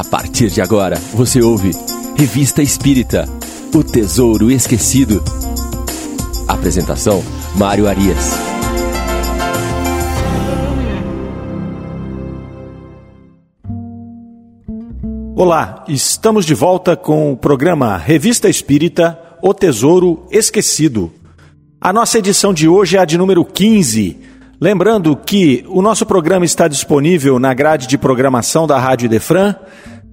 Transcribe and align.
A 0.00 0.04
partir 0.04 0.48
de 0.48 0.62
agora, 0.62 0.96
você 1.12 1.42
ouve 1.42 1.72
Revista 2.16 2.62
Espírita 2.62 3.28
O 3.74 3.84
Tesouro 3.84 4.50
Esquecido. 4.50 5.22
Apresentação: 6.48 7.22
Mário 7.54 7.86
Arias. 7.86 8.32
Olá, 15.36 15.84
estamos 15.86 16.46
de 16.46 16.54
volta 16.54 16.96
com 16.96 17.30
o 17.30 17.36
programa 17.36 17.98
Revista 17.98 18.48
Espírita 18.48 19.20
O 19.42 19.52
Tesouro 19.52 20.26
Esquecido. 20.30 21.12
A 21.78 21.92
nossa 21.92 22.18
edição 22.18 22.54
de 22.54 22.66
hoje 22.66 22.96
é 22.96 23.00
a 23.00 23.04
de 23.04 23.18
número 23.18 23.44
15. 23.44 24.29
Lembrando 24.60 25.16
que 25.16 25.64
o 25.70 25.80
nosso 25.80 26.04
programa 26.04 26.44
está 26.44 26.68
disponível 26.68 27.38
na 27.38 27.54
grade 27.54 27.86
de 27.86 27.96
programação 27.96 28.66
da 28.66 28.78
Rádio 28.78 29.06
Idefran, 29.06 29.54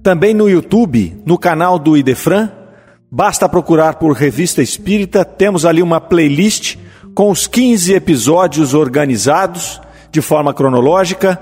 também 0.02 0.32
no 0.32 0.48
YouTube, 0.48 1.20
no 1.26 1.36
canal 1.36 1.78
do 1.78 1.98
Idefran. 1.98 2.50
Basta 3.10 3.46
procurar 3.46 3.96
por 3.96 4.16
Revista 4.16 4.62
Espírita, 4.62 5.22
temos 5.22 5.66
ali 5.66 5.82
uma 5.82 6.00
playlist 6.00 6.76
com 7.14 7.30
os 7.30 7.46
15 7.46 7.92
episódios 7.92 8.72
organizados 8.72 9.82
de 10.10 10.22
forma 10.22 10.54
cronológica. 10.54 11.38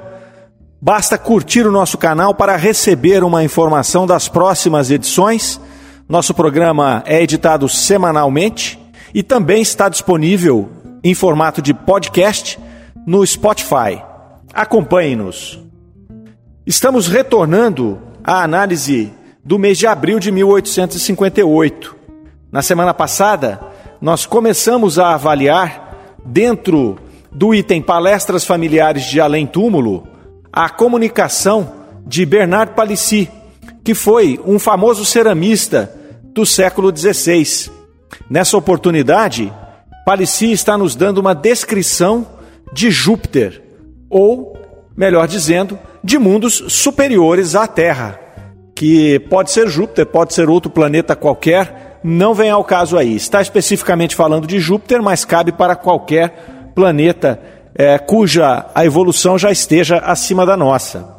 Basta 0.83 1.17
curtir 1.17 1.65
o 1.65 1.71
nosso 1.71 1.97
canal 1.97 2.35
para 2.35 2.57
receber 2.57 3.23
uma 3.23 3.45
informação 3.45 4.05
das 4.05 4.27
próximas 4.29 4.91
edições. 4.91 5.61
Nosso 6.09 6.35
programa 6.35 7.05
é 7.07 7.23
editado 7.23 7.69
semanalmente 7.69 8.77
e 9.15 9.23
também 9.23 9.63
está 9.63 9.89
disponível 9.89 10.69
em 11.05 11.15
formato 11.15 11.63
de 11.63 11.73
podcast 11.73 12.59
no 13.07 13.25
Spotify. 13.25 14.03
Acompanhe-nos. 14.53 15.61
Estamos 16.67 17.07
retornando 17.07 18.01
à 18.25 18.43
análise 18.43 19.13
do 19.45 19.59
mês 19.59 19.79
de 19.79 19.87
abril 19.87 20.19
de 20.19 20.33
1858. 20.33 21.95
Na 22.51 22.63
semana 22.63 22.93
passada, 22.93 23.61
nós 24.01 24.27
começamos 24.27 24.99
a 24.99 25.15
avaliar, 25.15 26.17
dentro 26.25 26.99
do 27.31 27.55
item 27.55 27.81
Palestras 27.81 28.45
Familiares 28.45 29.05
de 29.05 29.21
Além 29.21 29.47
Túmulo, 29.47 30.09
a 30.53 30.69
comunicação 30.69 31.73
de 32.05 32.27
Bernard 32.27 32.73
Palissy, 32.75 33.31
que 33.85 33.95
foi 33.95 34.41
um 34.45 34.59
famoso 34.59 35.05
ceramista 35.05 35.95
do 36.35 36.45
século 36.45 36.93
XVI. 36.97 37.71
Nessa 38.29 38.57
oportunidade, 38.57 39.53
Palissy 40.05 40.51
está 40.51 40.77
nos 40.77 40.97
dando 40.97 41.19
uma 41.19 41.35
descrição 41.35 42.27
de 42.73 42.91
Júpiter, 42.91 43.63
ou, 44.09 44.57
melhor 44.97 45.27
dizendo, 45.27 45.79
de 46.03 46.19
mundos 46.19 46.63
superiores 46.69 47.55
à 47.55 47.67
Terra, 47.67 48.19
que 48.75 49.19
pode 49.31 49.51
ser 49.51 49.69
Júpiter, 49.69 50.07
pode 50.07 50.35
ser 50.35 50.49
outro 50.49 50.71
planeta 50.71 51.17
qualquer, 51.17 51.99
não 52.05 52.35
vem 52.35 52.51
ao 52.51 52.63
caso 52.63 52.97
aí. 52.97 53.17
Está 53.17 53.41
especificamente 53.41 54.15
falando 54.15 54.47
de 54.47 54.61
Júpiter, 54.61 55.03
mas 55.03 55.25
cabe 55.25 55.51
para 55.51 55.75
qualquer 55.75 56.71
planeta 56.75 57.41
é, 57.75 57.99
cuja 57.99 58.67
a 58.75 58.85
evolução 58.85 59.39
já 59.39 59.51
esteja 59.51 59.99
acima 59.99 60.47
da 60.47 60.57
nossa. 60.57 61.15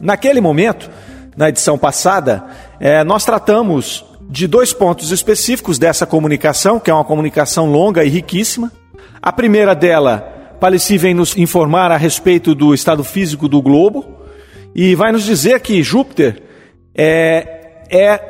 Naquele 0.00 0.40
momento, 0.40 0.90
na 1.36 1.48
edição 1.48 1.78
passada, 1.78 2.44
é, 2.80 3.04
nós 3.04 3.24
tratamos 3.24 4.04
de 4.28 4.46
dois 4.46 4.72
pontos 4.72 5.12
específicos 5.12 5.78
dessa 5.78 6.06
comunicação, 6.06 6.80
que 6.80 6.90
é 6.90 6.94
uma 6.94 7.04
comunicação 7.04 7.70
longa 7.70 8.04
e 8.04 8.08
riquíssima. 8.08 8.72
A 9.22 9.32
primeira 9.32 9.74
dela 9.74 10.35
Palissy 10.60 10.96
vem 10.96 11.14
nos 11.14 11.36
informar 11.36 11.90
a 11.90 11.96
respeito 11.96 12.54
do 12.54 12.72
estado 12.74 13.04
físico 13.04 13.48
do 13.48 13.60
globo 13.60 14.04
e 14.74 14.94
vai 14.94 15.12
nos 15.12 15.24
dizer 15.24 15.60
que 15.60 15.82
Júpiter 15.82 16.42
é, 16.94 17.84
é 17.90 18.20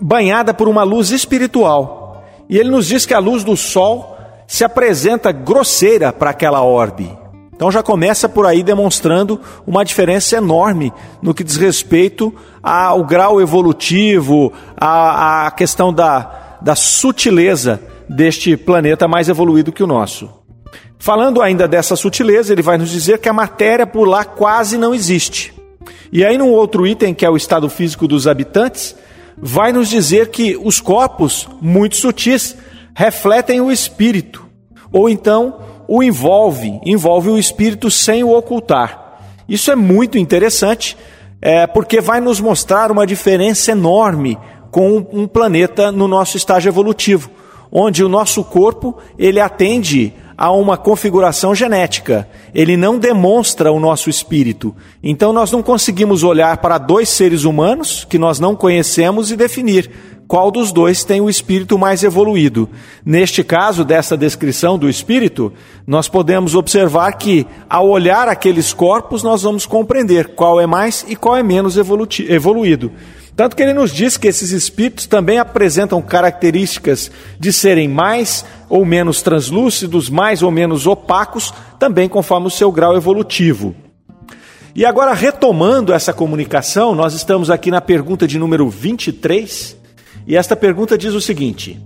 banhada 0.00 0.52
por 0.52 0.68
uma 0.68 0.82
luz 0.82 1.10
espiritual. 1.10 2.24
E 2.48 2.58
ele 2.58 2.70
nos 2.70 2.86
diz 2.86 3.06
que 3.06 3.14
a 3.14 3.18
luz 3.18 3.42
do 3.44 3.56
Sol 3.56 4.16
se 4.46 4.64
apresenta 4.64 5.32
grosseira 5.32 6.12
para 6.12 6.30
aquela 6.30 6.62
orbe. 6.62 7.10
Então 7.54 7.70
já 7.70 7.82
começa 7.82 8.28
por 8.28 8.46
aí 8.46 8.62
demonstrando 8.62 9.40
uma 9.66 9.84
diferença 9.84 10.36
enorme 10.36 10.92
no 11.22 11.32
que 11.32 11.44
diz 11.44 11.56
respeito 11.56 12.34
ao 12.62 13.04
grau 13.04 13.40
evolutivo, 13.40 14.52
à, 14.76 15.46
à 15.46 15.50
questão 15.52 15.92
da, 15.92 16.58
da 16.60 16.74
sutileza 16.74 17.80
deste 18.08 18.56
planeta 18.56 19.06
mais 19.06 19.28
evoluído 19.28 19.72
que 19.72 19.82
o 19.82 19.86
nosso. 19.86 20.43
Falando 21.04 21.42
ainda 21.42 21.68
dessa 21.68 21.96
sutileza, 21.96 22.50
ele 22.50 22.62
vai 22.62 22.78
nos 22.78 22.88
dizer 22.88 23.18
que 23.18 23.28
a 23.28 23.32
matéria 23.34 23.86
por 23.86 24.08
lá 24.08 24.24
quase 24.24 24.78
não 24.78 24.94
existe. 24.94 25.52
E 26.10 26.24
aí, 26.24 26.38
num 26.38 26.50
outro 26.50 26.86
item, 26.86 27.12
que 27.12 27.26
é 27.26 27.28
o 27.28 27.36
estado 27.36 27.68
físico 27.68 28.08
dos 28.08 28.26
habitantes, 28.26 28.96
vai 29.36 29.70
nos 29.70 29.90
dizer 29.90 30.28
que 30.28 30.56
os 30.56 30.80
corpos, 30.80 31.46
muito 31.60 31.96
sutis, 31.96 32.56
refletem 32.94 33.60
o 33.60 33.70
espírito, 33.70 34.46
ou 34.90 35.06
então 35.06 35.58
o 35.86 36.02
envolve, 36.02 36.80
envolve 36.86 37.28
o 37.28 37.38
espírito 37.38 37.90
sem 37.90 38.24
o 38.24 38.34
ocultar. 38.34 39.20
Isso 39.46 39.70
é 39.70 39.76
muito 39.76 40.16
interessante, 40.16 40.96
é, 41.42 41.66
porque 41.66 42.00
vai 42.00 42.18
nos 42.18 42.40
mostrar 42.40 42.90
uma 42.90 43.06
diferença 43.06 43.72
enorme 43.72 44.38
com 44.70 45.06
um 45.12 45.28
planeta 45.28 45.92
no 45.92 46.08
nosso 46.08 46.38
estágio 46.38 46.70
evolutivo, 46.70 47.28
onde 47.70 48.02
o 48.02 48.08
nosso 48.08 48.42
corpo 48.42 48.96
ele 49.18 49.38
atende 49.38 50.14
a 50.36 50.50
uma 50.50 50.76
configuração 50.76 51.54
genética. 51.54 52.28
Ele 52.54 52.76
não 52.76 52.98
demonstra 52.98 53.72
o 53.72 53.80
nosso 53.80 54.10
espírito. 54.10 54.74
Então 55.02 55.32
nós 55.32 55.50
não 55.50 55.62
conseguimos 55.62 56.22
olhar 56.22 56.58
para 56.58 56.78
dois 56.78 57.08
seres 57.08 57.44
humanos 57.44 58.04
que 58.08 58.18
nós 58.18 58.38
não 58.40 58.54
conhecemos 58.56 59.30
e 59.30 59.36
definir 59.36 59.90
qual 60.26 60.50
dos 60.50 60.72
dois 60.72 61.04
tem 61.04 61.20
o 61.20 61.28
espírito 61.28 61.78
mais 61.78 62.02
evoluído. 62.02 62.68
Neste 63.04 63.44
caso, 63.44 63.84
dessa 63.84 64.16
descrição 64.16 64.78
do 64.78 64.88
espírito, 64.88 65.52
nós 65.86 66.08
podemos 66.08 66.54
observar 66.54 67.12
que, 67.12 67.46
ao 67.68 67.88
olhar 67.88 68.28
aqueles 68.28 68.72
corpos, 68.72 69.22
nós 69.22 69.42
vamos 69.42 69.66
compreender 69.66 70.28
qual 70.28 70.60
é 70.60 70.66
mais 70.66 71.04
e 71.08 71.14
qual 71.14 71.36
é 71.36 71.42
menos 71.42 71.76
evoluído. 71.76 72.90
Tanto 73.36 73.56
que 73.56 73.62
ele 73.62 73.72
nos 73.72 73.90
diz 73.92 74.16
que 74.16 74.28
esses 74.28 74.52
espíritos 74.52 75.06
também 75.06 75.38
apresentam 75.38 76.00
características 76.00 77.10
de 77.38 77.52
serem 77.52 77.88
mais 77.88 78.44
ou 78.68 78.84
menos 78.84 79.22
translúcidos, 79.22 80.08
mais 80.08 80.42
ou 80.42 80.52
menos 80.52 80.86
opacos, 80.86 81.52
também 81.78 82.08
conforme 82.08 82.46
o 82.46 82.50
seu 82.50 82.70
grau 82.70 82.96
evolutivo. 82.96 83.74
E 84.74 84.84
agora, 84.84 85.12
retomando 85.14 85.92
essa 85.92 86.12
comunicação, 86.12 86.94
nós 86.94 87.14
estamos 87.14 87.50
aqui 87.50 87.70
na 87.70 87.80
pergunta 87.80 88.26
de 88.26 88.38
número 88.38 88.68
23, 88.68 89.76
e 90.26 90.36
esta 90.36 90.54
pergunta 90.54 90.96
diz 90.96 91.12
o 91.14 91.20
seguinte: 91.20 91.80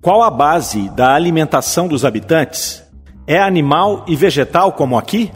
Qual 0.00 0.22
a 0.22 0.30
base 0.30 0.88
da 0.90 1.14
alimentação 1.14 1.88
dos 1.88 2.04
habitantes? 2.04 2.82
É 3.26 3.38
animal 3.38 4.04
e 4.08 4.16
vegetal 4.16 4.72
como 4.72 4.98
aqui? 4.98 5.30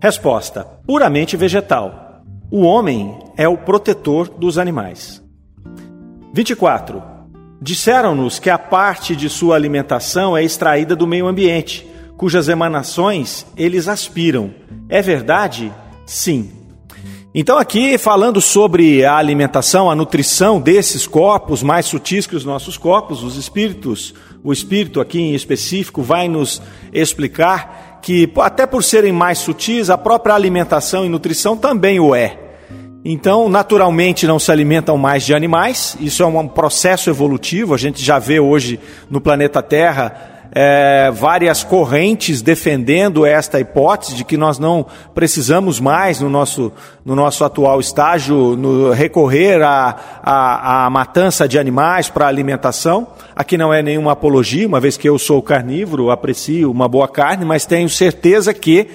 Resposta: 0.00 0.66
puramente 0.86 1.36
vegetal. 1.36 2.22
O 2.50 2.62
homem 2.62 3.16
é 3.36 3.48
o 3.48 3.56
protetor 3.56 4.28
dos 4.28 4.58
animais. 4.58 5.22
24. 6.32 7.02
Disseram-nos 7.60 8.38
que 8.38 8.50
a 8.50 8.58
parte 8.58 9.14
de 9.14 9.28
sua 9.28 9.54
alimentação 9.54 10.36
é 10.36 10.42
extraída 10.42 10.96
do 10.96 11.06
meio 11.06 11.26
ambiente, 11.26 11.86
cujas 12.16 12.48
emanações 12.48 13.46
eles 13.56 13.86
aspiram. 13.86 14.52
É 14.88 15.00
verdade? 15.00 15.72
Sim. 16.04 16.50
Então, 17.34 17.56
aqui 17.56 17.96
falando 17.96 18.40
sobre 18.40 19.04
a 19.04 19.16
alimentação, 19.16 19.90
a 19.90 19.94
nutrição 19.94 20.60
desses 20.60 21.06
corpos 21.06 21.62
mais 21.62 21.86
sutis 21.86 22.26
que 22.26 22.36
os 22.36 22.44
nossos 22.44 22.76
corpos, 22.76 23.22
os 23.22 23.36
espíritos, 23.36 24.12
o 24.44 24.52
espírito 24.52 25.00
aqui 25.00 25.18
em 25.18 25.34
específico 25.34 26.02
vai 26.02 26.28
nos 26.28 26.60
explicar 26.92 28.00
que, 28.02 28.30
até 28.38 28.66
por 28.66 28.82
serem 28.82 29.12
mais 29.12 29.38
sutis, 29.38 29.88
a 29.88 29.96
própria 29.96 30.34
alimentação 30.34 31.06
e 31.06 31.08
nutrição 31.08 31.56
também 31.56 32.00
o 32.00 32.14
é. 32.14 32.41
Então, 33.04 33.48
naturalmente, 33.48 34.28
não 34.28 34.38
se 34.38 34.52
alimentam 34.52 34.96
mais 34.96 35.24
de 35.24 35.34
animais, 35.34 35.96
isso 36.00 36.22
é 36.22 36.26
um 36.26 36.46
processo 36.46 37.10
evolutivo. 37.10 37.74
A 37.74 37.78
gente 37.78 38.02
já 38.02 38.18
vê 38.20 38.38
hoje 38.38 38.78
no 39.10 39.20
planeta 39.20 39.60
Terra 39.60 40.32
é, 40.54 41.10
várias 41.10 41.64
correntes 41.64 42.42
defendendo 42.42 43.24
esta 43.24 43.58
hipótese 43.58 44.14
de 44.14 44.22
que 44.22 44.36
nós 44.36 44.58
não 44.58 44.86
precisamos 45.14 45.80
mais, 45.80 46.20
no 46.20 46.28
nosso, 46.28 46.70
no 47.04 47.16
nosso 47.16 47.42
atual 47.42 47.80
estágio, 47.80 48.54
no, 48.54 48.92
recorrer 48.92 49.62
à, 49.62 49.96
à, 50.22 50.86
à 50.86 50.90
matança 50.90 51.48
de 51.48 51.58
animais 51.58 52.08
para 52.08 52.28
alimentação. 52.28 53.08
Aqui 53.34 53.56
não 53.56 53.72
é 53.72 53.82
nenhuma 53.82 54.12
apologia, 54.12 54.68
uma 54.68 54.78
vez 54.78 54.96
que 54.96 55.08
eu 55.08 55.18
sou 55.18 55.42
carnívoro, 55.42 56.10
aprecio 56.10 56.70
uma 56.70 56.86
boa 56.86 57.08
carne, 57.08 57.44
mas 57.44 57.64
tenho 57.64 57.88
certeza 57.88 58.52
que 58.54 58.88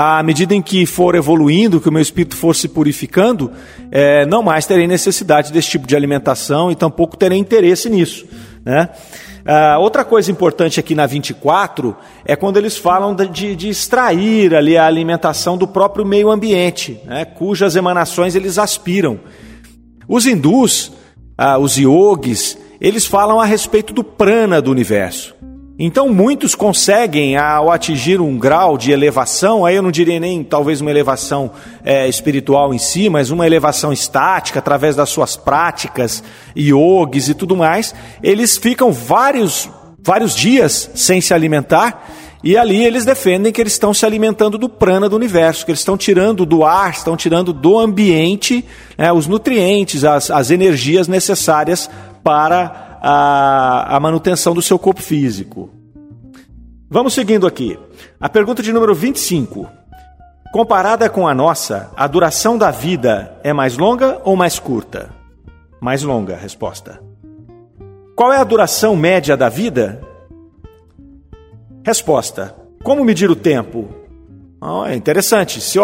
à 0.00 0.22
medida 0.22 0.54
em 0.54 0.62
que 0.62 0.86
for 0.86 1.16
evoluindo, 1.16 1.80
que 1.80 1.88
o 1.88 1.92
meu 1.92 2.00
espírito 2.00 2.36
for 2.36 2.54
se 2.54 2.68
purificando, 2.68 3.50
é, 3.90 4.24
não 4.26 4.44
mais 4.44 4.64
terei 4.64 4.86
necessidade 4.86 5.52
desse 5.52 5.70
tipo 5.70 5.88
de 5.88 5.96
alimentação 5.96 6.70
e 6.70 6.76
tampouco 6.76 7.16
terei 7.16 7.36
interesse 7.36 7.90
nisso. 7.90 8.24
Né? 8.64 8.88
Uh, 9.40 9.80
outra 9.80 10.04
coisa 10.04 10.30
importante 10.30 10.78
aqui 10.78 10.94
na 10.94 11.04
24 11.04 11.96
é 12.24 12.36
quando 12.36 12.58
eles 12.58 12.76
falam 12.76 13.12
de, 13.12 13.56
de 13.56 13.68
extrair 13.68 14.54
ali 14.54 14.76
a 14.76 14.86
alimentação 14.86 15.58
do 15.58 15.66
próprio 15.66 16.06
meio 16.06 16.30
ambiente, 16.30 17.00
né? 17.04 17.24
cujas 17.24 17.74
emanações 17.74 18.36
eles 18.36 18.56
aspiram. 18.56 19.18
Os 20.06 20.26
hindus, 20.26 20.92
uh, 21.40 21.58
os 21.60 21.76
yogis, 21.76 22.56
eles 22.80 23.04
falam 23.04 23.40
a 23.40 23.44
respeito 23.44 23.92
do 23.92 24.04
prana 24.04 24.62
do 24.62 24.70
universo. 24.70 25.34
Então 25.80 26.08
muitos 26.08 26.56
conseguem, 26.56 27.36
ao 27.36 27.70
atingir 27.70 28.20
um 28.20 28.36
grau 28.36 28.76
de 28.76 28.90
elevação, 28.90 29.64
aí 29.64 29.76
eu 29.76 29.82
não 29.82 29.92
diria 29.92 30.18
nem 30.18 30.42
talvez 30.42 30.80
uma 30.80 30.90
elevação 30.90 31.52
é, 31.84 32.08
espiritual 32.08 32.74
em 32.74 32.78
si, 32.78 33.08
mas 33.08 33.30
uma 33.30 33.46
elevação 33.46 33.92
estática 33.92 34.58
através 34.58 34.96
das 34.96 35.08
suas 35.08 35.36
práticas, 35.36 36.24
yogis 36.56 37.28
e 37.28 37.34
tudo 37.34 37.56
mais, 37.56 37.94
eles 38.20 38.56
ficam 38.56 38.90
vários, 38.90 39.70
vários 40.02 40.34
dias 40.34 40.90
sem 40.96 41.20
se 41.20 41.32
alimentar 41.32 42.04
e 42.42 42.56
ali 42.56 42.84
eles 42.84 43.04
defendem 43.04 43.52
que 43.52 43.60
eles 43.60 43.74
estão 43.74 43.94
se 43.94 44.04
alimentando 44.04 44.58
do 44.58 44.68
prana 44.68 45.08
do 45.08 45.14
universo, 45.14 45.64
que 45.64 45.70
eles 45.70 45.80
estão 45.80 45.96
tirando 45.96 46.44
do 46.44 46.64
ar, 46.64 46.90
estão 46.90 47.16
tirando 47.16 47.52
do 47.52 47.78
ambiente 47.78 48.64
né, 48.96 49.12
os 49.12 49.28
nutrientes, 49.28 50.04
as, 50.04 50.28
as 50.28 50.50
energias 50.50 51.06
necessárias 51.06 51.88
para 52.24 52.87
a, 53.00 53.96
a 53.96 54.00
manutenção 54.00 54.54
do 54.54 54.62
seu 54.62 54.78
corpo 54.78 55.02
físico. 55.02 55.70
Vamos 56.90 57.14
seguindo 57.14 57.46
aqui. 57.46 57.78
A 58.18 58.28
pergunta 58.28 58.62
de 58.62 58.72
número 58.72 58.94
25. 58.94 59.68
Comparada 60.52 61.10
com 61.10 61.28
a 61.28 61.34
nossa, 61.34 61.90
a 61.94 62.06
duração 62.06 62.56
da 62.56 62.70
vida 62.70 63.38
é 63.44 63.52
mais 63.52 63.76
longa 63.76 64.20
ou 64.24 64.34
mais 64.34 64.58
curta? 64.58 65.10
Mais 65.80 66.02
longa, 66.02 66.36
resposta. 66.36 67.00
Qual 68.16 68.32
é 68.32 68.38
a 68.38 68.44
duração 68.44 68.96
média 68.96 69.36
da 69.36 69.48
vida? 69.48 70.00
Resposta: 71.84 72.54
Como 72.82 73.04
medir 73.04 73.30
o 73.30 73.36
tempo? 73.36 73.97
Oh, 74.60 74.84
é 74.84 74.96
interessante. 74.96 75.60
Se 75.60 75.78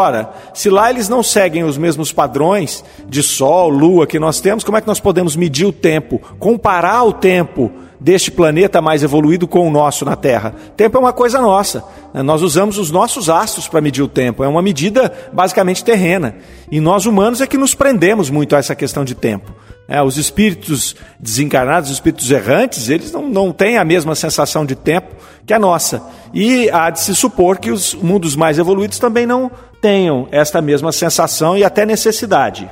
se 0.53 0.69
lá 0.69 0.91
eles 0.91 1.09
não 1.09 1.23
seguem 1.23 1.63
os 1.63 1.79
mesmos 1.79 2.13
padrões 2.13 2.85
de 3.09 3.23
sol, 3.23 3.69
lua 3.69 4.07
que 4.07 4.19
nós 4.19 4.41
temos, 4.41 4.65
como 4.65 4.77
é 4.77 4.81
que 4.81 4.87
nós 4.87 4.99
podemos 4.99 5.37
medir 5.37 5.65
o 5.65 5.73
tempo, 5.73 6.21
comparar 6.41 7.05
o 7.05 7.13
tempo 7.13 7.71
deste 8.01 8.33
planeta 8.33 8.83
mais 8.83 9.05
evoluído 9.05 9.47
com 9.47 9.69
o 9.69 9.71
nosso 9.71 10.05
na 10.05 10.17
Terra? 10.17 10.57
Tempo 10.77 10.97
é 10.97 11.01
uma 11.01 11.13
coisa 11.13 11.41
nossa. 11.41 11.85
Né? 12.13 12.21
Nós 12.21 12.43
usamos 12.43 12.77
os 12.77 12.91
nossos 12.91 13.31
astros 13.31 13.69
para 13.69 13.81
medir 13.81 14.03
o 14.03 14.09
tempo. 14.09 14.43
É 14.43 14.49
uma 14.49 14.61
medida 14.61 15.13
basicamente 15.33 15.85
terrena. 15.85 16.35
E 16.69 16.81
nós 16.81 17.07
humanos 17.07 17.41
é 17.41 17.47
que 17.47 17.57
nos 17.57 17.77
prendemos 17.77 18.29
muito 18.29 18.57
a 18.57 18.59
essa 18.59 18.75
questão 18.75 19.05
de 19.05 19.15
tempo. 19.15 19.53
É, 19.87 20.03
os 20.03 20.17
espíritos 20.17 20.97
desencarnados, 21.21 21.91
os 21.91 21.97
espíritos 21.97 22.31
errantes, 22.31 22.89
eles 22.89 23.13
não, 23.13 23.29
não 23.29 23.53
têm 23.53 23.77
a 23.77 23.85
mesma 23.85 24.15
sensação 24.15 24.65
de 24.65 24.75
tempo 24.75 25.15
que 25.47 25.53
a 25.53 25.59
nossa. 25.59 26.03
E 26.33 26.71
há 26.71 26.89
de 26.89 27.01
se 27.01 27.15
supor 27.15 27.59
que 27.59 27.71
os 27.71 27.95
mundos 27.95 28.35
mais 28.35 28.59
evoluídos 28.59 28.99
também 28.99 29.27
não 29.27 29.51
tenham 29.83 30.27
esta 30.31 30.63
mesma 30.63 30.91
sensação 30.91 31.59
e 31.59 31.65
até 31.65 31.85
necessidade. 31.85 32.71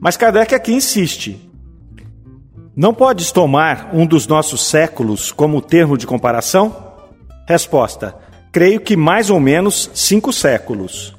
Mas 0.00 0.16
Kardec 0.16 0.54
aqui 0.54 0.72
insiste. 0.72 1.50
Não 2.74 2.94
podes 2.94 3.30
tomar 3.30 3.90
um 3.92 4.06
dos 4.06 4.26
nossos 4.26 4.64
séculos 4.64 5.30
como 5.30 5.60
termo 5.60 5.98
de 5.98 6.06
comparação? 6.06 6.74
Resposta: 7.46 8.14
Creio 8.50 8.80
que 8.80 8.96
mais 8.96 9.28
ou 9.28 9.38
menos 9.38 9.90
cinco 9.92 10.32
séculos. 10.32 11.14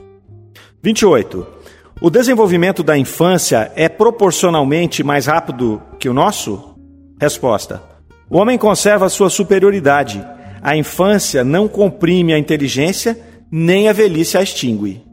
28. 0.82 1.61
O 2.04 2.10
desenvolvimento 2.10 2.82
da 2.82 2.98
infância 2.98 3.72
é 3.76 3.88
proporcionalmente 3.88 5.04
mais 5.04 5.28
rápido 5.28 5.80
que 6.00 6.10
o 6.10 6.14
nosso? 6.16 6.76
Resposta: 7.22 7.80
O 8.28 8.40
homem 8.40 8.58
conserva 8.58 9.08
sua 9.08 9.30
superioridade. 9.30 10.26
A 10.64 10.76
infância 10.76 11.44
não 11.44 11.68
comprime 11.68 12.34
a 12.34 12.40
inteligência, 12.40 13.20
nem 13.52 13.88
a 13.88 13.94
velhice 13.94 14.36
a 14.36 14.42
extingue. 14.42 15.04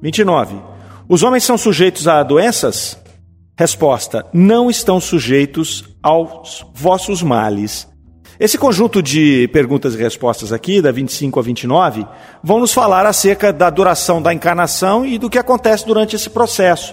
29. 0.00 0.54
Os 1.08 1.24
homens 1.24 1.42
são 1.42 1.58
sujeitos 1.58 2.06
a 2.06 2.22
doenças? 2.22 2.96
Resposta: 3.58 4.24
Não 4.32 4.70
estão 4.70 5.00
sujeitos 5.00 5.82
aos 6.00 6.64
vossos 6.72 7.24
males. 7.24 7.88
Esse 8.38 8.58
conjunto 8.58 9.00
de 9.00 9.48
perguntas 9.52 9.94
e 9.94 9.98
respostas 9.98 10.52
aqui, 10.52 10.82
da 10.82 10.90
25 10.90 11.38
a 11.38 11.42
29, 11.42 12.06
vão 12.42 12.58
nos 12.58 12.72
falar 12.72 13.06
acerca 13.06 13.52
da 13.52 13.70
duração 13.70 14.20
da 14.20 14.34
encarnação 14.34 15.06
e 15.06 15.18
do 15.18 15.30
que 15.30 15.38
acontece 15.38 15.86
durante 15.86 16.16
esse 16.16 16.28
processo. 16.28 16.92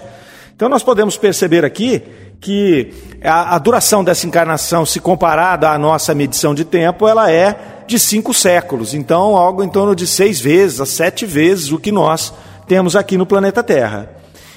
Então 0.54 0.68
nós 0.68 0.84
podemos 0.84 1.16
perceber 1.16 1.64
aqui 1.64 2.02
que 2.40 2.92
a, 3.22 3.56
a 3.56 3.58
duração 3.58 4.04
dessa 4.04 4.26
encarnação, 4.26 4.86
se 4.86 5.00
comparada 5.00 5.70
à 5.70 5.78
nossa 5.78 6.14
medição 6.14 6.54
de 6.54 6.64
tempo, 6.64 7.08
ela 7.08 7.30
é 7.30 7.84
de 7.86 7.98
cinco 7.98 8.32
séculos. 8.32 8.94
Então, 8.94 9.36
algo 9.36 9.62
em 9.62 9.68
torno 9.68 9.94
de 9.94 10.06
seis 10.06 10.40
vezes, 10.40 10.80
a 10.80 10.86
sete 10.86 11.26
vezes 11.26 11.72
o 11.72 11.78
que 11.78 11.92
nós 11.92 12.32
temos 12.66 12.96
aqui 12.96 13.16
no 13.16 13.26
planeta 13.26 13.62
Terra. 13.62 14.10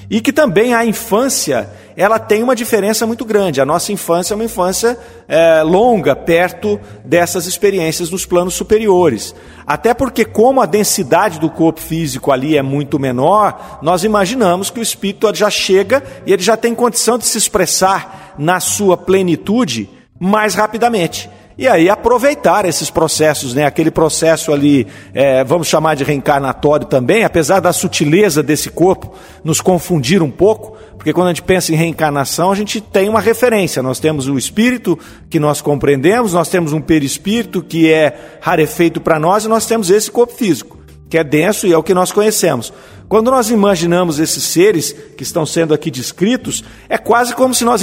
E 0.08 0.20
que 0.20 0.32
também 0.32 0.74
a 0.74 0.84
infância 0.84 1.68
ela 1.96 2.18
tem 2.18 2.42
uma 2.42 2.54
diferença 2.54 3.06
muito 3.06 3.24
grande. 3.24 3.60
A 3.60 3.64
nossa 3.64 3.90
infância 3.90 4.34
é 4.34 4.36
uma 4.36 4.44
infância 4.44 4.98
é, 5.26 5.62
longa, 5.62 6.14
perto 6.14 6.78
dessas 7.04 7.46
experiências 7.46 8.10
nos 8.10 8.26
planos 8.26 8.54
superiores. 8.54 9.34
Até 9.66 9.94
porque, 9.94 10.24
como 10.24 10.60
a 10.60 10.66
densidade 10.66 11.40
do 11.40 11.48
corpo 11.48 11.80
físico 11.80 12.30
ali 12.30 12.56
é 12.56 12.62
muito 12.62 12.98
menor, 12.98 13.78
nós 13.80 14.04
imaginamos 14.04 14.68
que 14.68 14.78
o 14.78 14.82
espírito 14.82 15.34
já 15.34 15.48
chega 15.48 16.02
e 16.26 16.32
ele 16.32 16.42
já 16.42 16.56
tem 16.56 16.74
condição 16.74 17.16
de 17.16 17.26
se 17.26 17.38
expressar 17.38 18.34
na 18.38 18.60
sua 18.60 18.96
plenitude 18.96 19.88
mais 20.20 20.54
rapidamente. 20.54 21.30
E 21.58 21.66
aí 21.66 21.88
aproveitar 21.88 22.66
esses 22.66 22.90
processos, 22.90 23.54
né? 23.54 23.64
aquele 23.64 23.90
processo 23.90 24.52
ali, 24.52 24.86
é, 25.14 25.42
vamos 25.42 25.66
chamar 25.66 25.94
de 25.94 26.04
reencarnatório 26.04 26.86
também, 26.86 27.24
apesar 27.24 27.60
da 27.60 27.72
sutileza 27.72 28.42
desse 28.42 28.68
corpo 28.68 29.14
nos 29.42 29.62
confundir 29.62 30.22
um 30.22 30.30
pouco, 30.30 30.76
porque 30.98 31.14
quando 31.14 31.28
a 31.28 31.30
gente 31.30 31.42
pensa 31.42 31.72
em 31.72 31.76
reencarnação, 31.76 32.52
a 32.52 32.54
gente 32.54 32.78
tem 32.78 33.08
uma 33.08 33.20
referência. 33.20 33.82
Nós 33.82 33.98
temos 33.98 34.28
o 34.28 34.36
espírito 34.36 34.98
que 35.30 35.40
nós 35.40 35.62
compreendemos, 35.62 36.34
nós 36.34 36.50
temos 36.50 36.74
um 36.74 36.80
perispírito 36.80 37.62
que 37.62 37.90
é 37.90 38.38
rarefeito 38.42 39.00
para 39.00 39.18
nós 39.18 39.46
e 39.46 39.48
nós 39.48 39.64
temos 39.64 39.88
esse 39.88 40.10
corpo 40.10 40.34
físico, 40.34 40.76
que 41.08 41.16
é 41.16 41.24
denso 41.24 41.66
e 41.66 41.72
é 41.72 41.78
o 41.78 41.82
que 41.82 41.94
nós 41.94 42.12
conhecemos. 42.12 42.70
Quando 43.08 43.30
nós 43.30 43.50
imaginamos 43.50 44.18
esses 44.18 44.42
seres 44.42 44.92
que 45.16 45.22
estão 45.22 45.46
sendo 45.46 45.72
aqui 45.72 45.90
descritos, 45.90 46.64
é 46.88 46.98
quase 46.98 47.34
como 47.34 47.54
se 47.54 47.64
nós 47.64 47.82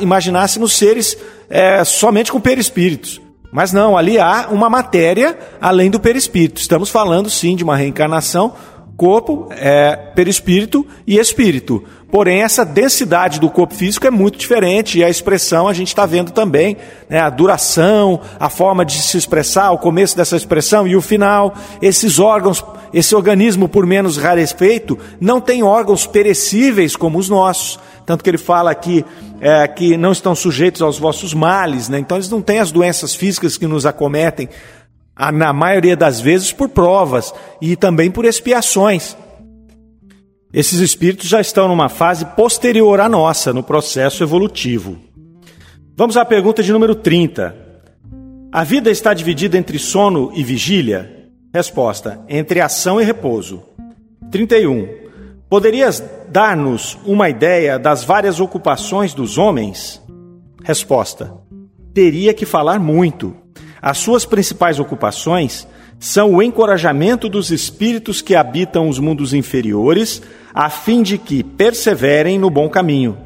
imaginássemos 0.00 0.72
seres 0.72 1.16
é, 1.48 1.84
somente 1.84 2.32
com 2.32 2.40
perispíritos. 2.40 3.20
Mas 3.52 3.72
não, 3.72 3.96
ali 3.96 4.18
há 4.18 4.48
uma 4.50 4.68
matéria 4.68 5.38
além 5.60 5.90
do 5.90 6.00
perispírito. 6.00 6.60
Estamos 6.60 6.90
falando 6.90 7.30
sim 7.30 7.54
de 7.54 7.62
uma 7.62 7.76
reencarnação, 7.76 8.54
corpo, 8.96 9.48
é, 9.50 9.94
perispírito 10.14 10.86
e 11.06 11.18
espírito. 11.18 11.84
Porém, 12.10 12.42
essa 12.42 12.64
densidade 12.64 13.38
do 13.38 13.50
corpo 13.50 13.74
físico 13.74 14.06
é 14.06 14.10
muito 14.10 14.38
diferente 14.38 14.98
e 14.98 15.04
a 15.04 15.10
expressão 15.10 15.68
a 15.68 15.72
gente 15.72 15.88
está 15.88 16.06
vendo 16.06 16.30
também, 16.30 16.76
né, 17.08 17.20
a 17.20 17.28
duração, 17.28 18.20
a 18.38 18.48
forma 18.48 18.84
de 18.84 19.02
se 19.02 19.18
expressar, 19.18 19.72
o 19.72 19.78
começo 19.78 20.16
dessa 20.16 20.36
expressão 20.36 20.86
e 20.86 20.96
o 20.96 21.02
final. 21.02 21.54
Esses 21.82 22.18
órgãos 22.18 22.64
esse 22.92 23.14
organismo, 23.14 23.68
por 23.68 23.84
menos 23.84 24.16
rarefeito, 24.16 24.98
não 25.20 25.38
tem 25.40 25.62
órgãos 25.62 26.06
perecíveis 26.06 26.96
como 26.96 27.18
os 27.18 27.28
nossos. 27.28 27.78
Tanto 28.06 28.24
que 28.24 28.30
ele 28.30 28.38
fala 28.38 28.70
aqui 28.70 29.04
é, 29.40 29.66
que 29.68 29.96
não 29.96 30.12
estão 30.12 30.34
sujeitos 30.34 30.80
aos 30.80 30.98
vossos 30.98 31.34
males, 31.34 31.88
né? 31.88 31.98
então 31.98 32.16
eles 32.16 32.30
não 32.30 32.40
têm 32.40 32.58
as 32.58 32.70
doenças 32.70 33.14
físicas 33.14 33.58
que 33.58 33.66
nos 33.66 33.84
acometem, 33.84 34.48
na 35.32 35.52
maioria 35.52 35.96
das 35.96 36.20
vezes 36.20 36.52
por 36.52 36.68
provas 36.68 37.32
e 37.60 37.74
também 37.74 38.10
por 38.10 38.24
expiações. 38.24 39.16
Esses 40.52 40.80
espíritos 40.80 41.28
já 41.28 41.40
estão 41.40 41.68
numa 41.68 41.88
fase 41.88 42.24
posterior 42.24 43.00
à 43.00 43.08
nossa, 43.08 43.52
no 43.52 43.62
processo 43.62 44.22
evolutivo. 44.22 44.96
Vamos 45.96 46.16
à 46.16 46.24
pergunta 46.24 46.62
de 46.62 46.72
número 46.72 46.94
30. 46.94 47.54
A 48.52 48.64
vida 48.64 48.90
está 48.90 49.12
dividida 49.12 49.58
entre 49.58 49.78
sono 49.78 50.30
e 50.34 50.42
vigília? 50.42 51.28
Resposta: 51.52 52.20
entre 52.28 52.60
ação 52.60 53.00
e 53.00 53.04
repouso. 53.04 53.62
31. 54.30 54.88
Poderias 55.48 56.02
dar-nos 56.28 56.98
uma 57.04 57.28
ideia 57.28 57.78
das 57.78 58.04
várias 58.04 58.40
ocupações 58.40 59.14
dos 59.14 59.38
homens? 59.38 60.02
Resposta: 60.64 61.32
Teria 61.94 62.34
que 62.34 62.44
falar 62.44 62.78
muito. 62.78 63.45
As 63.80 63.98
suas 63.98 64.24
principais 64.24 64.78
ocupações 64.78 65.66
são 65.98 66.34
o 66.34 66.42
encorajamento 66.42 67.28
dos 67.28 67.50
espíritos 67.50 68.20
que 68.20 68.34
habitam 68.34 68.88
os 68.88 68.98
mundos 68.98 69.32
inferiores, 69.32 70.22
a 70.54 70.68
fim 70.68 71.02
de 71.02 71.18
que 71.18 71.42
perseverem 71.42 72.38
no 72.38 72.50
bom 72.50 72.68
caminho. 72.68 73.16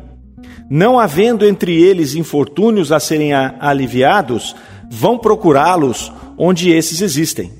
Não 0.69 0.99
havendo 0.99 1.45
entre 1.45 1.75
eles 1.75 2.15
infortúnios 2.15 2.93
a 2.93 3.01
serem 3.01 3.33
aliviados, 3.35 4.55
vão 4.89 5.19
procurá-los 5.19 6.13
onde 6.39 6.71
esses 6.71 7.01
existem. 7.01 7.53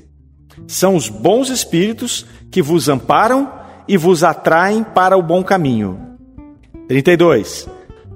São 0.67 0.95
os 0.95 1.09
bons 1.09 1.49
espíritos 1.49 2.25
que 2.49 2.61
vos 2.61 2.87
amparam 2.87 3.51
e 3.87 3.97
vos 3.97 4.23
atraem 4.23 4.83
para 4.83 5.17
o 5.17 5.21
bom 5.21 5.43
caminho. 5.43 5.99
32. 6.87 7.67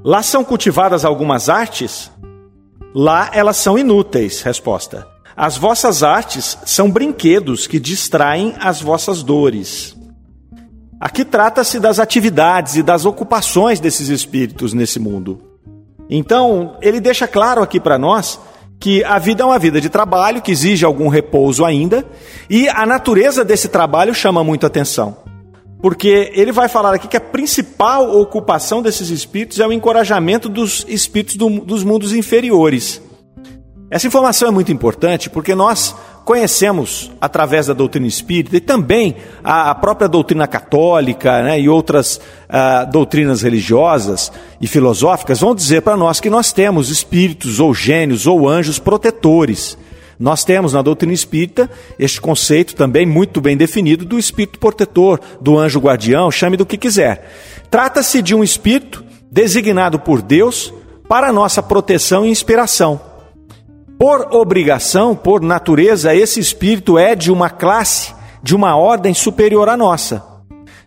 Lá 0.03 0.21
são 0.21 0.43
cultivadas 0.43 1.03
algumas 1.03 1.49
artes? 1.49 2.11
Lá 2.95 3.29
elas 3.33 3.57
são 3.57 3.77
inúteis. 3.77 4.41
Resposta. 4.41 5.05
As 5.35 5.57
vossas 5.57 6.01
artes 6.01 6.57
são 6.65 6.89
brinquedos 6.89 7.67
que 7.67 7.77
distraem 7.77 8.55
as 8.57 8.81
vossas 8.81 9.21
dores. 9.21 9.93
Aqui 10.97 11.25
trata-se 11.25 11.77
das 11.77 11.99
atividades 11.99 12.77
e 12.77 12.81
das 12.81 13.03
ocupações 13.03 13.81
desses 13.81 14.07
espíritos 14.07 14.73
nesse 14.73 14.97
mundo. 14.97 15.41
Então, 16.09 16.77
ele 16.81 17.01
deixa 17.01 17.27
claro 17.27 17.61
aqui 17.61 17.81
para 17.81 17.97
nós 17.97 18.39
que 18.79 19.03
a 19.03 19.19
vida 19.19 19.43
é 19.43 19.45
uma 19.45 19.59
vida 19.59 19.81
de 19.81 19.89
trabalho, 19.89 20.41
que 20.41 20.51
exige 20.51 20.85
algum 20.85 21.09
repouso 21.09 21.65
ainda, 21.65 22.05
e 22.49 22.69
a 22.69 22.85
natureza 22.85 23.43
desse 23.43 23.67
trabalho 23.67 24.13
chama 24.13 24.41
muito 24.41 24.65
atenção. 24.65 25.17
Porque 25.85 26.31
ele 26.33 26.51
vai 26.51 26.67
falar 26.67 26.95
aqui 26.95 27.07
que 27.07 27.15
a 27.15 27.21
principal 27.21 28.19
ocupação 28.19 28.81
desses 28.81 29.11
espíritos 29.11 29.59
é 29.59 29.67
o 29.67 29.71
encorajamento 29.71 30.49
dos 30.49 30.83
espíritos 30.89 31.35
do, 31.35 31.47
dos 31.59 31.83
mundos 31.83 32.11
inferiores. 32.11 32.99
Essa 33.91 34.07
informação 34.07 34.47
é 34.47 34.51
muito 34.51 34.71
importante 34.71 35.29
porque 35.29 35.53
nós 35.53 35.95
conhecemos 36.25 37.11
através 37.21 37.67
da 37.67 37.73
doutrina 37.75 38.07
espírita 38.07 38.57
e 38.57 38.59
também 38.59 39.17
a, 39.43 39.75
própria 39.75 40.07
doutrina 40.07 40.47
católica 40.47 41.43
né, 41.43 41.59
e 41.59 41.69
outras 41.69 42.15
uh, 42.17 42.91
doutrinas 42.91 43.43
religiosas 43.43 44.31
e 44.59 44.65
filosóficas 44.65 45.39
vão 45.39 45.53
dizer 45.53 45.83
para 45.83 45.95
nós 45.95 46.19
que 46.19 46.31
nós 46.31 46.51
temos 46.51 46.89
espíritos 46.89 47.59
ou 47.59 47.75
gênios 47.75 48.25
ou 48.25 48.49
anjos 48.49 48.79
protetores. 48.79 49.77
Nós 50.19 50.43
temos 50.43 50.73
na 50.73 50.81
doutrina 50.81 51.13
espírita 51.13 51.69
este 51.99 52.21
conceito 52.21 52.75
também 52.75 53.05
muito 53.05 53.41
bem 53.41 53.57
definido 53.57 54.05
do 54.05 54.17
espírito 54.17 54.59
protetor, 54.59 55.19
do 55.41 55.57
anjo 55.57 55.79
guardião, 55.79 56.31
chame 56.31 56.55
do 56.55 56.65
que 56.65 56.77
quiser. 56.77 57.31
Trata-se 57.69 58.21
de 58.21 58.33
um 58.33 58.43
espírito 58.43 59.03
designado 59.29 59.99
por 59.99 60.21
Deus 60.21 60.73
para 61.09 61.31
nossa 61.31 61.61
proteção 61.61 62.25
e 62.25 62.29
inspiração. 62.29 62.99
Por 63.97 64.33
obrigação, 64.33 65.15
por 65.15 65.41
natureza, 65.41 66.15
esse 66.15 66.39
espírito 66.39 66.97
é 66.97 67.15
de 67.15 67.31
uma 67.31 67.49
classe, 67.49 68.13
de 68.41 68.55
uma 68.55 68.75
ordem 68.75 69.13
superior 69.13 69.69
à 69.69 69.77
nossa. 69.77 70.35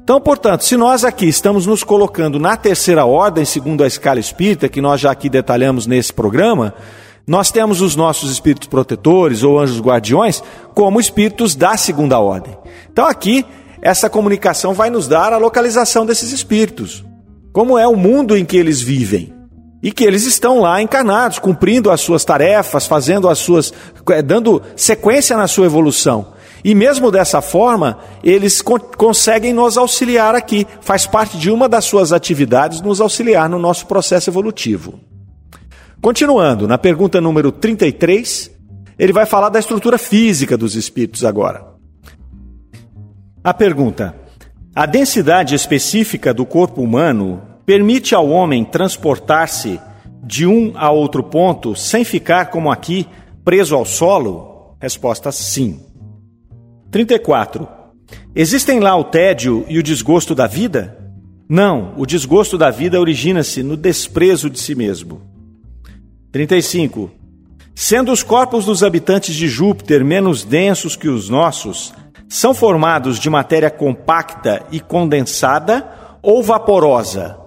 Então, 0.02 0.20
portanto, 0.20 0.64
se 0.64 0.74
nós 0.74 1.04
aqui 1.04 1.26
estamos 1.26 1.66
nos 1.66 1.84
colocando 1.84 2.38
na 2.38 2.56
terceira 2.56 3.04
ordem, 3.04 3.44
segundo 3.44 3.84
a 3.84 3.86
escala 3.86 4.18
espírita, 4.18 4.68
que 4.68 4.80
nós 4.80 5.00
já 5.00 5.10
aqui 5.10 5.28
detalhamos 5.28 5.86
nesse 5.86 6.12
programa, 6.12 6.74
nós 7.28 7.50
temos 7.50 7.82
os 7.82 7.94
nossos 7.94 8.32
espíritos 8.32 8.68
protetores 8.68 9.42
ou 9.42 9.60
anjos 9.60 9.80
guardiões 9.80 10.42
como 10.74 10.98
espíritos 10.98 11.54
da 11.54 11.76
segunda 11.76 12.18
ordem. 12.18 12.56
Então, 12.90 13.06
aqui, 13.06 13.44
essa 13.82 14.08
comunicação 14.08 14.72
vai 14.72 14.88
nos 14.88 15.06
dar 15.06 15.34
a 15.34 15.36
localização 15.36 16.06
desses 16.06 16.32
espíritos, 16.32 17.04
como 17.52 17.78
é 17.78 17.86
o 17.86 17.94
mundo 17.94 18.34
em 18.34 18.46
que 18.46 18.56
eles 18.56 18.80
vivem 18.80 19.34
e 19.82 19.92
que 19.92 20.04
eles 20.04 20.24
estão 20.24 20.60
lá 20.60 20.80
encarnados, 20.80 21.38
cumprindo 21.38 21.90
as 21.90 22.00
suas 22.00 22.24
tarefas, 22.24 22.86
fazendo 22.86 23.28
as 23.28 23.38
suas, 23.38 23.74
eh, 24.10 24.22
dando 24.22 24.62
sequência 24.74 25.36
na 25.36 25.46
sua 25.46 25.66
evolução. 25.66 26.32
E 26.64 26.74
mesmo 26.74 27.10
dessa 27.10 27.42
forma, 27.42 27.98
eles 28.24 28.62
co 28.62 28.80
conseguem 28.80 29.52
nos 29.52 29.76
auxiliar 29.76 30.34
aqui. 30.34 30.66
Faz 30.80 31.06
parte 31.06 31.36
de 31.36 31.50
uma 31.50 31.68
das 31.68 31.84
suas 31.84 32.10
atividades 32.10 32.80
nos 32.80 33.02
auxiliar 33.02 33.48
no 33.50 33.58
nosso 33.58 33.86
processo 33.86 34.30
evolutivo. 34.30 34.98
Continuando, 36.00 36.68
na 36.68 36.78
pergunta 36.78 37.20
número 37.20 37.50
33, 37.50 38.50
ele 38.98 39.12
vai 39.12 39.26
falar 39.26 39.48
da 39.48 39.58
estrutura 39.58 39.98
física 39.98 40.56
dos 40.56 40.76
espíritos 40.76 41.24
agora. 41.24 41.66
A 43.42 43.52
pergunta: 43.52 44.14
A 44.74 44.86
densidade 44.86 45.54
específica 45.54 46.32
do 46.32 46.46
corpo 46.46 46.82
humano 46.82 47.42
permite 47.66 48.14
ao 48.14 48.28
homem 48.28 48.64
transportar-se 48.64 49.80
de 50.22 50.46
um 50.46 50.72
a 50.76 50.90
outro 50.90 51.22
ponto 51.22 51.74
sem 51.74 52.04
ficar, 52.04 52.46
como 52.46 52.70
aqui, 52.70 53.06
preso 53.44 53.74
ao 53.74 53.84
solo? 53.84 54.76
Resposta: 54.80 55.32
sim. 55.32 55.80
34. 56.90 57.68
Existem 58.34 58.78
lá 58.78 58.96
o 58.96 59.04
tédio 59.04 59.64
e 59.68 59.78
o 59.78 59.82
desgosto 59.82 60.34
da 60.34 60.46
vida? 60.46 60.96
Não, 61.48 61.94
o 61.96 62.06
desgosto 62.06 62.56
da 62.56 62.70
vida 62.70 63.00
origina-se 63.00 63.62
no 63.62 63.76
desprezo 63.76 64.48
de 64.48 64.60
si 64.60 64.74
mesmo. 64.74 65.37
35. 66.30 67.10
Sendo 67.74 68.12
os 68.12 68.22
corpos 68.22 68.64
dos 68.64 68.82
habitantes 68.82 69.34
de 69.34 69.48
Júpiter 69.48 70.04
menos 70.04 70.44
densos 70.44 70.96
que 70.96 71.08
os 71.08 71.28
nossos, 71.28 71.94
são 72.28 72.52
formados 72.52 73.18
de 73.18 73.30
matéria 73.30 73.70
compacta 73.70 74.66
e 74.70 74.80
condensada 74.80 75.88
ou 76.20 76.42
vaporosa? 76.42 77.38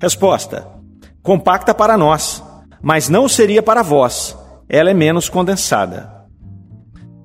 Resposta: 0.00 0.66
compacta 1.22 1.72
para 1.72 1.96
nós, 1.96 2.42
mas 2.82 3.08
não 3.08 3.28
seria 3.28 3.62
para 3.62 3.82
vós. 3.82 4.36
Ela 4.68 4.90
é 4.90 4.94
menos 4.94 5.28
condensada. 5.28 6.10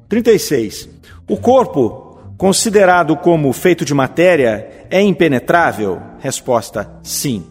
36. 0.07 0.89
O 1.27 1.38
corpo, 1.38 2.19
considerado 2.38 3.15
como 3.15 3.51
feito 3.53 3.83
de 3.83 3.93
matéria, 3.93 4.85
é 4.91 5.01
impenetrável? 5.01 5.99
Resposta: 6.19 6.99
sim. 7.01 7.45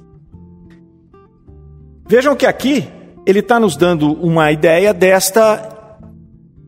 Vejam 2.06 2.36
que 2.36 2.46
aqui 2.46 2.97
ele 3.28 3.40
está 3.40 3.60
nos 3.60 3.76
dando 3.76 4.10
uma 4.24 4.50
ideia 4.50 4.94
desta 4.94 5.76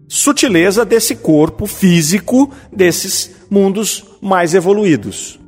sutileza 0.06 0.84
desse 0.84 1.16
corpo 1.16 1.66
físico 1.66 2.50
desses 2.70 3.30
mundos 3.48 4.04
mais 4.20 4.52
evoluídos. 4.52 5.40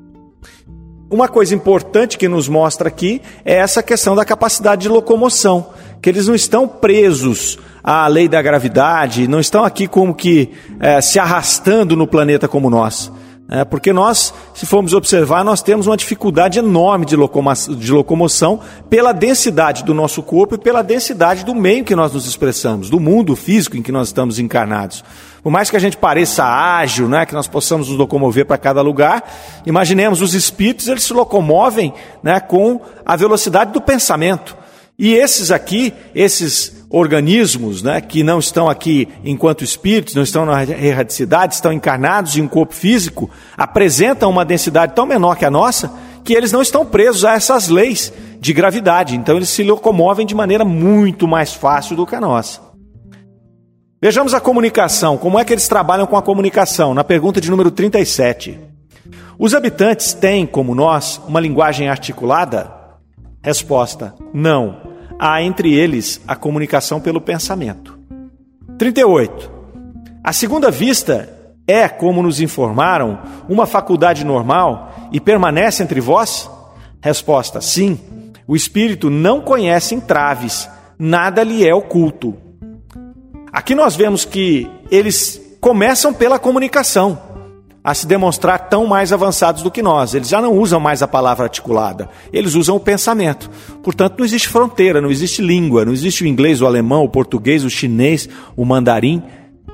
Uma 1.10 1.28
coisa 1.28 1.54
importante 1.54 2.16
que 2.16 2.28
nos 2.28 2.48
mostra 2.48 2.88
aqui 2.88 3.20
é 3.44 3.56
essa 3.56 3.82
questão 3.82 4.16
da 4.16 4.24
capacidade 4.24 4.82
de 4.82 4.88
locomoção, 4.88 5.74
que 6.00 6.08
eles 6.08 6.26
não 6.26 6.34
estão 6.34 6.66
presos 6.66 7.58
à 7.84 8.06
lei 8.06 8.26
da 8.26 8.40
gravidade, 8.40 9.28
não 9.28 9.38
estão 9.38 9.66
aqui 9.66 9.86
como 9.86 10.14
que 10.14 10.48
é, 10.80 10.98
se 11.02 11.18
arrastando 11.18 11.94
no 11.94 12.06
planeta 12.06 12.48
como 12.48 12.70
nós. 12.70 13.12
É, 13.54 13.66
porque 13.66 13.92
nós, 13.92 14.32
se 14.54 14.64
formos 14.64 14.94
observar, 14.94 15.44
nós 15.44 15.60
temos 15.60 15.86
uma 15.86 15.94
dificuldade 15.94 16.58
enorme 16.58 17.04
de, 17.04 17.14
locoma 17.14 17.52
de 17.52 17.92
locomoção 17.92 18.60
pela 18.88 19.12
densidade 19.12 19.84
do 19.84 19.92
nosso 19.92 20.22
corpo 20.22 20.54
e 20.54 20.58
pela 20.58 20.80
densidade 20.80 21.44
do 21.44 21.54
meio 21.54 21.84
que 21.84 21.94
nós 21.94 22.14
nos 22.14 22.26
expressamos, 22.26 22.88
do 22.88 22.98
mundo 22.98 23.36
físico 23.36 23.76
em 23.76 23.82
que 23.82 23.92
nós 23.92 24.08
estamos 24.08 24.38
encarnados. 24.38 25.04
Por 25.42 25.52
mais 25.52 25.68
que 25.68 25.76
a 25.76 25.78
gente 25.78 25.98
pareça 25.98 26.42
ágil, 26.42 27.10
né, 27.10 27.26
que 27.26 27.34
nós 27.34 27.46
possamos 27.46 27.90
nos 27.90 27.98
locomover 27.98 28.46
para 28.46 28.56
cada 28.56 28.80
lugar, 28.80 29.22
imaginemos 29.66 30.22
os 30.22 30.32
espíritos, 30.32 30.88
eles 30.88 31.02
se 31.02 31.12
locomovem 31.12 31.92
né, 32.22 32.40
com 32.40 32.80
a 33.04 33.16
velocidade 33.16 33.70
do 33.70 33.82
pensamento. 33.82 34.56
E 34.98 35.12
esses 35.12 35.50
aqui, 35.50 35.92
esses 36.14 36.81
organismos 36.92 37.82
né, 37.82 38.02
que 38.02 38.22
não 38.22 38.38
estão 38.38 38.68
aqui 38.68 39.08
enquanto 39.24 39.64
espíritos, 39.64 40.14
não 40.14 40.22
estão 40.22 40.44
na 40.44 40.62
erradicidade, 40.62 41.54
estão 41.54 41.72
encarnados 41.72 42.36
em 42.36 42.42
um 42.42 42.48
corpo 42.48 42.74
físico, 42.74 43.30
apresentam 43.56 44.28
uma 44.28 44.44
densidade 44.44 44.94
tão 44.94 45.06
menor 45.06 45.36
que 45.36 45.46
a 45.46 45.50
nossa, 45.50 45.90
que 46.22 46.34
eles 46.34 46.52
não 46.52 46.60
estão 46.60 46.84
presos 46.84 47.24
a 47.24 47.32
essas 47.32 47.68
leis 47.68 48.12
de 48.38 48.52
gravidade. 48.52 49.16
Então 49.16 49.36
eles 49.36 49.48
se 49.48 49.62
locomovem 49.62 50.26
de 50.26 50.34
maneira 50.34 50.66
muito 50.66 51.26
mais 51.26 51.54
fácil 51.54 51.96
do 51.96 52.06
que 52.06 52.14
a 52.14 52.20
nossa. 52.20 52.60
Vejamos 54.00 54.34
a 54.34 54.40
comunicação, 54.40 55.16
como 55.16 55.38
é 55.38 55.44
que 55.44 55.52
eles 55.54 55.68
trabalham 55.68 56.06
com 56.06 56.16
a 56.16 56.22
comunicação, 56.22 56.92
na 56.92 57.02
pergunta 57.02 57.40
de 57.40 57.50
número 57.50 57.70
37. 57.70 58.58
Os 59.38 59.54
habitantes 59.54 60.12
têm, 60.12 60.44
como 60.44 60.74
nós, 60.74 61.20
uma 61.26 61.40
linguagem 61.40 61.88
articulada? 61.88 62.70
Resposta: 63.42 64.14
não. 64.34 64.91
Há 65.24 65.40
entre 65.40 65.72
eles 65.72 66.20
a 66.26 66.34
comunicação 66.34 67.00
pelo 67.00 67.20
pensamento. 67.20 67.96
38. 68.76 69.48
A 70.24 70.32
segunda 70.32 70.68
vista 70.68 71.28
é, 71.64 71.88
como 71.88 72.24
nos 72.24 72.40
informaram, 72.40 73.20
uma 73.48 73.64
faculdade 73.64 74.24
normal 74.24 74.92
e 75.12 75.20
permanece 75.20 75.80
entre 75.80 76.00
vós? 76.00 76.50
Resposta: 77.00 77.60
sim. 77.60 78.00
O 78.48 78.56
espírito 78.56 79.08
não 79.10 79.40
conhece 79.40 79.94
entraves, 79.94 80.68
nada 80.98 81.44
lhe 81.44 81.64
é 81.64 81.72
oculto. 81.72 82.36
Aqui 83.52 83.76
nós 83.76 83.94
vemos 83.94 84.24
que 84.24 84.68
eles 84.90 85.40
começam 85.60 86.12
pela 86.12 86.36
comunicação 86.36 87.16
a 87.84 87.94
se 87.94 88.06
demonstrar 88.06 88.68
tão 88.68 88.86
mais 88.86 89.12
avançados 89.12 89.62
do 89.62 89.70
que 89.70 89.82
nós. 89.82 90.14
Eles 90.14 90.28
já 90.28 90.40
não 90.40 90.56
usam 90.56 90.78
mais 90.78 91.02
a 91.02 91.08
palavra 91.08 91.44
articulada, 91.44 92.08
eles 92.32 92.54
usam 92.54 92.76
o 92.76 92.80
pensamento. 92.80 93.50
Portanto, 93.82 94.16
não 94.18 94.24
existe 94.24 94.48
fronteira, 94.48 95.00
não 95.00 95.10
existe 95.10 95.42
língua, 95.42 95.84
não 95.84 95.92
existe 95.92 96.22
o 96.22 96.26
inglês, 96.26 96.60
o 96.60 96.66
alemão, 96.66 97.04
o 97.04 97.08
português, 97.08 97.64
o 97.64 97.70
chinês, 97.70 98.28
o 98.56 98.64
mandarim, 98.64 99.22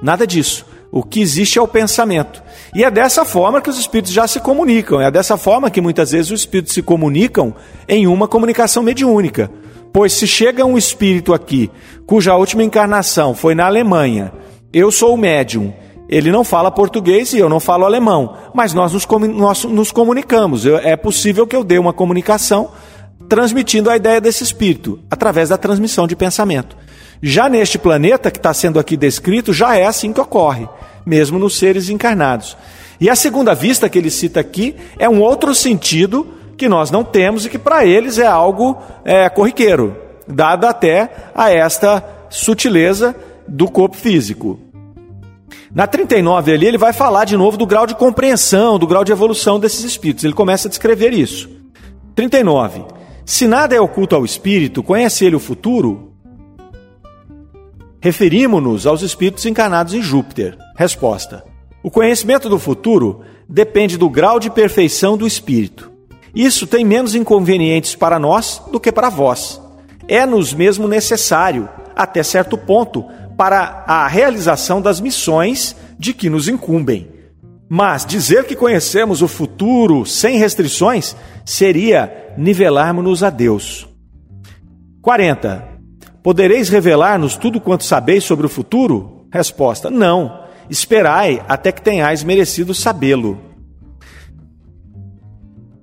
nada 0.03 0.27
disso. 0.27 0.65
O 0.91 1.03
que 1.03 1.21
existe 1.21 1.59
é 1.59 1.63
o 1.63 1.69
pensamento. 1.69 2.43
E 2.75 2.83
é 2.83 2.91
dessa 2.91 3.23
forma 3.23 3.61
que 3.61 3.69
os 3.69 3.79
espíritos 3.79 4.11
já 4.11 4.27
se 4.27 4.41
comunicam, 4.41 5.01
é 5.01 5.11
dessa 5.11 5.37
forma 5.37 5.71
que 5.71 5.83
muitas 5.83 6.13
vezes 6.13 6.31
os 6.31 6.41
espíritos 6.41 6.73
se 6.73 6.81
comunicam 6.81 7.55
em 7.87 8.07
uma 8.07 8.27
comunicação 8.27 8.83
mediúnica. 8.83 9.51
Pois 9.93 10.15
se 10.15 10.27
chega 10.27 10.65
um 10.65 10.79
espírito 10.79 11.35
aqui, 11.35 11.71
cuja 12.07 12.37
última 12.37 12.63
encarnação 12.63 13.35
foi 13.35 13.55
na 13.55 13.67
Alemanha, 13.67 14.33
eu 14.73 14.91
sou 14.91 15.15
o 15.15 15.17
médium, 15.19 15.73
ele 16.09 16.33
não 16.33 16.43
fala 16.43 16.71
português 16.71 17.33
e 17.33 17.39
eu 17.39 17.49
não 17.49 17.61
falo 17.61 17.85
alemão, 17.85 18.35
mas 18.55 18.73
nós 18.73 18.93
nos, 18.93 19.07
nós 19.35 19.65
nos 19.65 19.93
comunicamos. 19.93 20.65
Eu, 20.65 20.79
é 20.79 20.97
possível 20.97 21.47
que 21.47 21.55
eu 21.55 21.63
dê 21.63 21.79
uma 21.79 21.93
comunicação 21.93 22.71
transmitindo 23.29 23.91
a 23.91 23.97
ideia 23.97 24.21
desse 24.21 24.43
espírito 24.43 24.99
através 25.11 25.51
da 25.51 25.59
transmissão 25.59 26.07
de 26.07 26.17
pensamento. 26.17 26.77
Já 27.23 27.49
neste 27.49 27.79
planeta 27.79 28.31
que 28.31 28.39
está 28.39 28.55
sendo 28.55 28.79
aqui 28.79 28.97
descrito, 28.97 29.53
já 29.53 29.77
é 29.77 29.85
assim 29.85 30.13
que 30.13 30.21
ocorre, 30.21 30.67
mesmo 31.05 31.39
nos 31.39 31.59
seres 31.59 31.91
encarnados. 31.91 32.57
E 33.01 33.11
a 33.11 33.15
segunda 33.15 33.55
vista 33.55 33.89
que 33.89 33.99
ele 33.99 34.11
cita 34.11 34.41
aqui 34.41 34.75
é 34.99 35.09
um 35.09 35.21
outro 35.21 35.55
sentido 35.55 36.27
que 36.57 36.69
nós 36.69 36.91
não 36.91 37.05
temos 37.05 37.45
e 37.45 37.51
que 37.51 37.59
para 37.59 37.85
eles 37.85 38.19
é 38.19 38.27
algo 38.27 38.79
é, 39.05 39.29
corriqueiro, 39.29 39.97
dada 40.27 40.71
até 40.71 41.11
a 41.35 41.51
esta 41.51 42.03
sutileza 42.31 43.15
do 43.47 43.71
corpo 43.71 43.97
físico. 43.97 44.59
Na 45.75 45.87
39 45.87 46.53
ali, 46.53 46.67
ele 46.67 46.79
vai 46.79 46.93
falar 46.93 47.25
de 47.25 47.37
novo 47.37 47.57
do 47.57 47.67
grau 47.67 47.87
de 47.87 47.95
compreensão, 47.95 48.79
do 48.79 48.87
grau 48.87 49.05
de 49.05 49.13
evolução 49.13 49.61
desses 49.61 49.85
espíritos. 49.85 50.25
Ele 50.25 50.33
começa 50.33 50.69
a 50.69 50.71
descrever 50.71 51.13
isso. 51.13 51.49
39. 52.15 52.85
Se 53.25 53.47
nada 53.47 53.75
é 53.75 53.81
oculto 53.81 54.17
ao 54.17 54.25
espírito, 54.25 54.83
conhece 54.83 55.25
ele 55.25 55.37
o 55.37 55.41
futuro? 55.41 56.13
Referimos-nos 58.01 58.87
aos 58.87 59.03
espíritos 59.03 59.45
encarnados 59.45 59.93
em 59.93 60.01
Júpiter. 60.01 60.57
Resposta: 60.77 61.45
O 61.83 61.91
conhecimento 61.91 62.49
do 62.49 62.59
futuro 62.59 63.21
depende 63.49 63.99
do 63.99 64.09
grau 64.09 64.41
de 64.41 64.51
perfeição 64.51 65.17
do 65.17 65.27
espírito. 65.27 65.93
Isso 66.35 66.67
tem 66.67 66.85
menos 66.85 67.15
inconvenientes 67.15 67.95
para 67.95 68.19
nós 68.19 68.63
do 68.71 68.81
que 68.81 68.93
para 68.93 69.11
vós. 69.11 69.61
É-nos 70.07 70.55
mesmo 70.55 70.89
necessário, 70.89 71.69
até 71.95 72.23
certo 72.23 72.57
ponto, 72.57 73.05
para 73.39 73.85
a 73.87 74.09
realização 74.09 74.83
das 74.83 75.01
missões 75.01 75.77
de 75.97 76.13
que 76.13 76.29
nos 76.29 76.49
incumbem. 76.49 77.09
Mas 77.69 78.05
dizer 78.05 78.45
que 78.45 78.57
conhecemos 78.57 79.23
o 79.23 79.29
futuro 79.29 80.05
sem 80.05 80.39
restrições 80.39 81.15
seria 81.45 82.35
nivelarmos-nos 82.37 83.23
a 83.23 83.31
Deus. 83.31 83.87
40. 85.01 85.69
Podereis 86.21 86.69
revelar-nos 86.69 87.37
tudo 87.37 87.61
quanto 87.61 87.85
sabeis 87.85 88.25
sobre 88.25 88.45
o 88.45 88.49
futuro? 88.51 89.29
Resposta: 89.33 89.89
Não. 89.89 90.43
Esperai 90.69 91.41
até 91.49 91.71
que 91.71 91.81
tenhais 91.81 92.25
merecido 92.25 92.75
sabê-lo. 92.75 93.48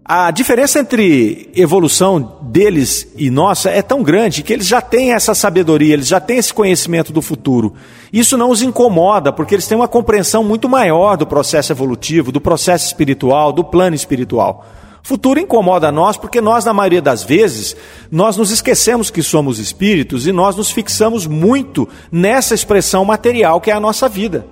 A 0.08 0.30
diferença 0.30 0.78
entre 0.78 1.50
evolução 1.56 2.38
deles 2.44 3.08
e 3.18 3.32
nossa 3.32 3.72
é 3.72 3.82
tão 3.82 4.04
grande 4.04 4.44
que 4.44 4.54
eles 4.54 4.68
já 4.68 4.80
têm 4.80 5.14
essa 5.14 5.34
sabedoria, 5.34 5.96
eles 5.96 6.06
já 6.08 6.20
têm 6.20 6.38
esse 6.38 6.54
conhecimento 6.54 7.12
do 7.12 7.24
futuro. 7.24 7.74
Isso 8.14 8.38
não 8.38 8.52
os 8.52 8.62
incomoda, 8.62 9.34
porque 9.34 9.56
eles 9.56 9.66
têm 9.66 9.76
uma 9.76 9.88
compreensão 9.88 10.44
muito 10.44 10.70
maior 10.70 11.18
do 11.18 11.26
processo 11.26 11.74
evolutivo, 11.74 12.32
do 12.32 12.40
processo 12.40 12.86
espiritual, 12.86 13.52
do 13.52 13.64
plano 13.64 13.96
espiritual. 13.96 14.68
Futuro 15.02 15.40
incomoda 15.40 15.92
nós 15.92 16.18
porque 16.18 16.40
nós, 16.40 16.64
na 16.64 16.74
maioria 16.74 17.02
das 17.02 17.24
vezes, 17.24 17.76
nós 18.12 18.38
nos 18.38 18.52
esquecemos 18.52 19.10
que 19.10 19.24
somos 19.24 19.58
espíritos 19.58 20.28
e 20.28 20.32
nós 20.32 20.56
nos 20.56 20.70
fixamos 20.70 21.26
muito 21.26 21.90
nessa 22.12 22.54
expressão 22.54 23.04
material 23.04 23.60
que 23.60 23.72
é 23.72 23.74
a 23.74 23.80
nossa 23.80 24.08
vida. 24.08 24.46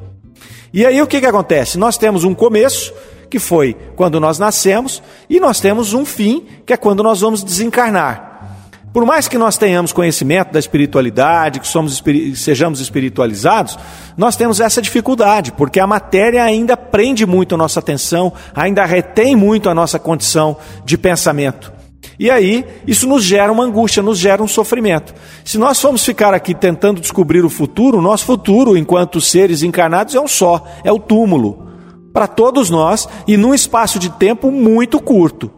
E 0.73 0.83
aí 0.83 0.99
o 0.99 1.05
que, 1.05 1.19
que 1.19 1.27
acontece? 1.27 1.77
Nós 1.77 1.95
temos 1.99 2.23
um 2.23 2.33
começo, 2.33 2.91
que 3.33 3.39
foi 3.39 3.75
quando 3.95 4.19
nós 4.19 4.37
nascemos, 4.37 5.01
e 5.27 5.39
nós 5.39 5.59
temos 5.59 5.95
um 5.95 6.05
fim, 6.05 6.45
que 6.67 6.71
é 6.71 6.77
quando 6.77 7.01
nós 7.01 7.21
vamos 7.21 7.43
desencarnar. 7.43 8.61
Por 8.93 9.07
mais 9.07 9.27
que 9.27 9.39
nós 9.39 9.57
tenhamos 9.57 9.91
conhecimento 9.91 10.51
da 10.53 10.59
espiritualidade, 10.59 11.59
que 11.59 11.67
somos, 11.67 12.03
sejamos 12.35 12.79
espiritualizados, 12.79 13.79
nós 14.15 14.35
temos 14.35 14.59
essa 14.59 14.79
dificuldade, 14.83 15.51
porque 15.51 15.79
a 15.79 15.87
matéria 15.87 16.43
ainda 16.43 16.77
prende 16.77 17.25
muito 17.25 17.55
a 17.55 17.57
nossa 17.57 17.79
atenção, 17.79 18.31
ainda 18.53 18.85
retém 18.85 19.35
muito 19.35 19.67
a 19.67 19.73
nossa 19.73 19.97
condição 19.97 20.55
de 20.85 20.95
pensamento. 20.95 21.73
E 22.19 22.29
aí, 22.29 22.63
isso 22.85 23.07
nos 23.07 23.23
gera 23.23 23.51
uma 23.51 23.63
angústia, 23.63 24.03
nos 24.03 24.19
gera 24.19 24.43
um 24.43 24.47
sofrimento. 24.47 25.11
Se 25.43 25.57
nós 25.57 25.81
formos 25.81 26.05
ficar 26.05 26.35
aqui 26.35 26.53
tentando 26.53 27.01
descobrir 27.01 27.43
o 27.43 27.49
futuro, 27.49 27.97
o 27.97 28.01
nosso 28.01 28.25
futuro, 28.25 28.77
enquanto 28.77 29.19
seres 29.19 29.63
encarnados, 29.63 30.13
é 30.13 30.21
um 30.21 30.27
só: 30.27 30.67
é 30.83 30.91
o 30.91 30.99
túmulo. 30.99 31.72
Para 32.13 32.27
todos 32.27 32.69
nós, 32.69 33.09
e 33.27 33.35
num 33.35 33.53
espaço 33.53 33.97
de 33.97 34.09
tempo 34.09 34.51
muito 34.51 35.01
curto. 35.01 35.51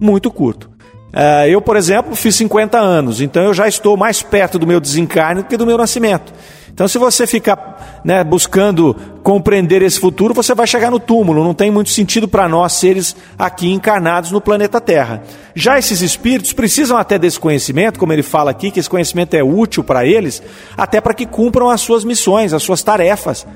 Muito 0.00 0.30
curto. 0.30 0.70
Uh, 1.12 1.48
eu, 1.48 1.60
por 1.60 1.76
exemplo, 1.76 2.14
fiz 2.14 2.36
50 2.36 2.78
anos, 2.78 3.20
então 3.20 3.42
eu 3.42 3.52
já 3.52 3.66
estou 3.66 3.96
mais 3.96 4.22
perto 4.22 4.60
do 4.60 4.66
meu 4.66 4.78
desencarne 4.78 5.42
do 5.42 5.48
que 5.48 5.56
do 5.56 5.66
meu 5.66 5.76
nascimento. 5.76 6.32
Então, 6.72 6.86
se 6.86 6.98
você 6.98 7.26
ficar 7.26 8.00
né, 8.04 8.22
buscando 8.22 8.96
compreender 9.22 9.82
esse 9.82 9.98
futuro, 10.00 10.32
você 10.32 10.54
vai 10.54 10.66
chegar 10.66 10.90
no 10.90 11.00
túmulo. 11.00 11.44
Não 11.44 11.52
tem 11.52 11.70
muito 11.70 11.90
sentido 11.90 12.28
para 12.28 12.48
nós, 12.48 12.74
seres 12.74 13.14
aqui 13.38 13.70
encarnados 13.70 14.30
no 14.30 14.40
planeta 14.40 14.80
Terra. 14.80 15.22
Já 15.54 15.78
esses 15.78 16.00
espíritos 16.00 16.52
precisam 16.52 16.96
até 16.96 17.18
desse 17.18 17.38
conhecimento, 17.38 17.98
como 17.98 18.12
ele 18.12 18.22
fala 18.22 18.50
aqui, 18.50 18.70
que 18.70 18.80
esse 18.80 18.88
conhecimento 18.88 19.34
é 19.34 19.42
útil 19.42 19.84
para 19.84 20.06
eles, 20.06 20.42
até 20.76 21.00
para 21.00 21.12
que 21.12 21.26
cumpram 21.26 21.68
as 21.68 21.80
suas 21.80 22.04
missões, 22.04 22.54
as 22.54 22.62
suas 22.62 22.82
tarefas. 22.82 23.46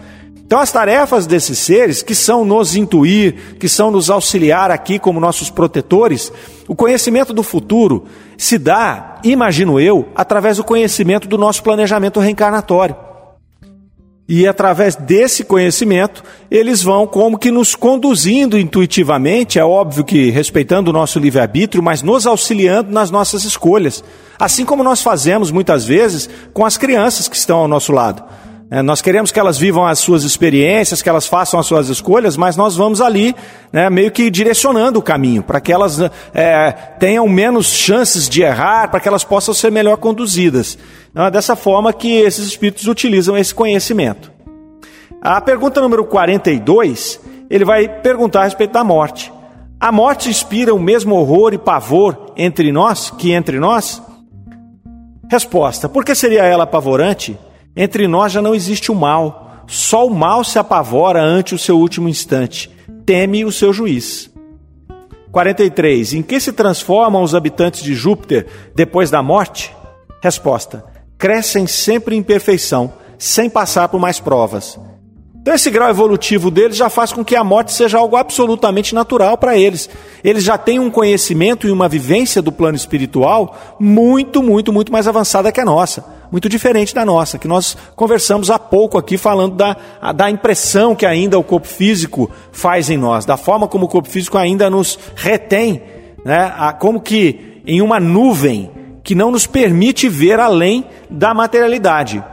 Então, 0.46 0.58
as 0.60 0.70
tarefas 0.70 1.26
desses 1.26 1.58
seres, 1.58 2.02
que 2.02 2.14
são 2.14 2.44
nos 2.44 2.76
intuir, 2.76 3.56
que 3.58 3.68
são 3.68 3.90
nos 3.90 4.10
auxiliar 4.10 4.70
aqui 4.70 4.98
como 4.98 5.18
nossos 5.18 5.50
protetores, 5.50 6.32
o 6.68 6.74
conhecimento 6.74 7.32
do 7.32 7.42
futuro 7.42 8.04
se 8.36 8.58
dá, 8.58 9.20
imagino 9.24 9.80
eu, 9.80 10.08
através 10.14 10.58
do 10.58 10.64
conhecimento 10.64 11.26
do 11.26 11.38
nosso 11.38 11.62
planejamento 11.62 12.20
reencarnatório. 12.20 12.94
E 14.26 14.46
através 14.46 14.96
desse 14.96 15.44
conhecimento, 15.44 16.24
eles 16.50 16.82
vão 16.82 17.06
como 17.06 17.38
que 17.38 17.50
nos 17.50 17.74
conduzindo 17.74 18.58
intuitivamente, 18.58 19.58
é 19.58 19.64
óbvio 19.64 20.02
que 20.02 20.30
respeitando 20.30 20.90
o 20.90 20.94
nosso 20.94 21.18
livre-arbítrio, 21.18 21.82
mas 21.82 22.00
nos 22.00 22.26
auxiliando 22.26 22.90
nas 22.90 23.10
nossas 23.10 23.44
escolhas. 23.44 24.02
Assim 24.38 24.64
como 24.64 24.82
nós 24.82 25.02
fazemos 25.02 25.50
muitas 25.50 25.84
vezes 25.84 26.28
com 26.54 26.64
as 26.64 26.78
crianças 26.78 27.28
que 27.28 27.36
estão 27.36 27.58
ao 27.58 27.68
nosso 27.68 27.92
lado. 27.92 28.24
É, 28.70 28.80
nós 28.80 29.02
queremos 29.02 29.30
que 29.30 29.38
elas 29.38 29.58
vivam 29.58 29.86
as 29.86 29.98
suas 29.98 30.24
experiências, 30.24 31.02
que 31.02 31.08
elas 31.08 31.26
façam 31.26 31.60
as 31.60 31.66
suas 31.66 31.88
escolhas, 31.88 32.36
mas 32.36 32.56
nós 32.56 32.74
vamos 32.74 33.00
ali 33.00 33.34
né, 33.72 33.90
meio 33.90 34.10
que 34.10 34.30
direcionando 34.30 34.98
o 34.98 35.02
caminho, 35.02 35.42
para 35.42 35.60
que 35.60 35.72
elas 35.72 36.00
é, 36.32 36.72
tenham 36.98 37.28
menos 37.28 37.66
chances 37.66 38.28
de 38.28 38.42
errar, 38.42 38.90
para 38.90 39.00
que 39.00 39.08
elas 39.08 39.22
possam 39.22 39.52
ser 39.52 39.70
melhor 39.70 39.98
conduzidas. 39.98 40.78
Então, 41.10 41.26
é 41.26 41.30
dessa 41.30 41.54
forma 41.54 41.92
que 41.92 42.16
esses 42.16 42.46
espíritos 42.46 42.88
utilizam 42.88 43.36
esse 43.36 43.54
conhecimento. 43.54 44.32
A 45.20 45.40
pergunta 45.40 45.80
número 45.80 46.04
42, 46.04 47.20
ele 47.50 47.64
vai 47.64 47.86
perguntar 47.86 48.40
a 48.40 48.44
respeito 48.44 48.72
da 48.72 48.82
morte. 48.82 49.32
A 49.78 49.92
morte 49.92 50.30
inspira 50.30 50.74
o 50.74 50.80
mesmo 50.80 51.14
horror 51.14 51.52
e 51.52 51.58
pavor 51.58 52.32
entre 52.36 52.72
nós 52.72 53.10
que 53.10 53.32
entre 53.32 53.60
nós? 53.60 54.02
Resposta: 55.30 55.88
por 55.88 56.04
que 56.04 56.14
seria 56.14 56.44
ela 56.44 56.64
apavorante? 56.64 57.38
Entre 57.76 58.06
nós 58.06 58.32
já 58.32 58.40
não 58.40 58.54
existe 58.54 58.92
o 58.92 58.94
mal, 58.94 59.64
só 59.66 60.06
o 60.06 60.14
mal 60.14 60.44
se 60.44 60.58
apavora 60.58 61.22
ante 61.22 61.54
o 61.54 61.58
seu 61.58 61.78
último 61.78 62.08
instante, 62.08 62.70
teme 63.04 63.44
o 63.44 63.50
seu 63.50 63.72
juiz. 63.72 64.30
43. 65.32 66.14
Em 66.14 66.22
que 66.22 66.38
se 66.38 66.52
transformam 66.52 67.22
os 67.22 67.34
habitantes 67.34 67.82
de 67.82 67.94
Júpiter 67.94 68.46
depois 68.74 69.10
da 69.10 69.22
morte? 69.22 69.74
Resposta: 70.22 70.84
crescem 71.18 71.66
sempre 71.66 72.14
em 72.14 72.22
perfeição, 72.22 72.92
sem 73.18 73.50
passar 73.50 73.88
por 73.88 73.98
mais 73.98 74.20
provas. 74.20 74.78
Então, 75.44 75.52
esse 75.52 75.70
grau 75.70 75.90
evolutivo 75.90 76.50
deles 76.50 76.74
já 76.74 76.88
faz 76.88 77.12
com 77.12 77.22
que 77.22 77.36
a 77.36 77.44
morte 77.44 77.70
seja 77.70 77.98
algo 77.98 78.16
absolutamente 78.16 78.94
natural 78.94 79.36
para 79.36 79.58
eles. 79.58 79.90
Eles 80.24 80.42
já 80.42 80.56
têm 80.56 80.80
um 80.80 80.88
conhecimento 80.88 81.68
e 81.68 81.70
uma 81.70 81.86
vivência 81.86 82.40
do 82.40 82.50
plano 82.50 82.76
espiritual 82.76 83.54
muito, 83.78 84.42
muito, 84.42 84.72
muito 84.72 84.90
mais 84.90 85.06
avançada 85.06 85.52
que 85.52 85.60
a 85.60 85.64
nossa. 85.66 86.02
Muito 86.32 86.48
diferente 86.48 86.94
da 86.94 87.04
nossa, 87.04 87.38
que 87.38 87.46
nós 87.46 87.76
conversamos 87.94 88.50
há 88.50 88.58
pouco 88.58 88.96
aqui 88.96 89.18
falando 89.18 89.54
da, 89.54 89.76
da 90.16 90.30
impressão 90.30 90.94
que 90.94 91.04
ainda 91.04 91.38
o 91.38 91.44
corpo 91.44 91.68
físico 91.68 92.30
faz 92.50 92.88
em 92.88 92.96
nós, 92.96 93.26
da 93.26 93.36
forma 93.36 93.68
como 93.68 93.84
o 93.84 93.88
corpo 93.88 94.08
físico 94.08 94.38
ainda 94.38 94.70
nos 94.70 94.98
retém, 95.14 95.82
né? 96.24 96.54
como 96.80 97.02
que 97.02 97.60
em 97.66 97.82
uma 97.82 98.00
nuvem 98.00 98.70
que 99.02 99.14
não 99.14 99.30
nos 99.30 99.46
permite 99.46 100.08
ver 100.08 100.40
além 100.40 100.86
da 101.10 101.34
materialidade. 101.34 102.24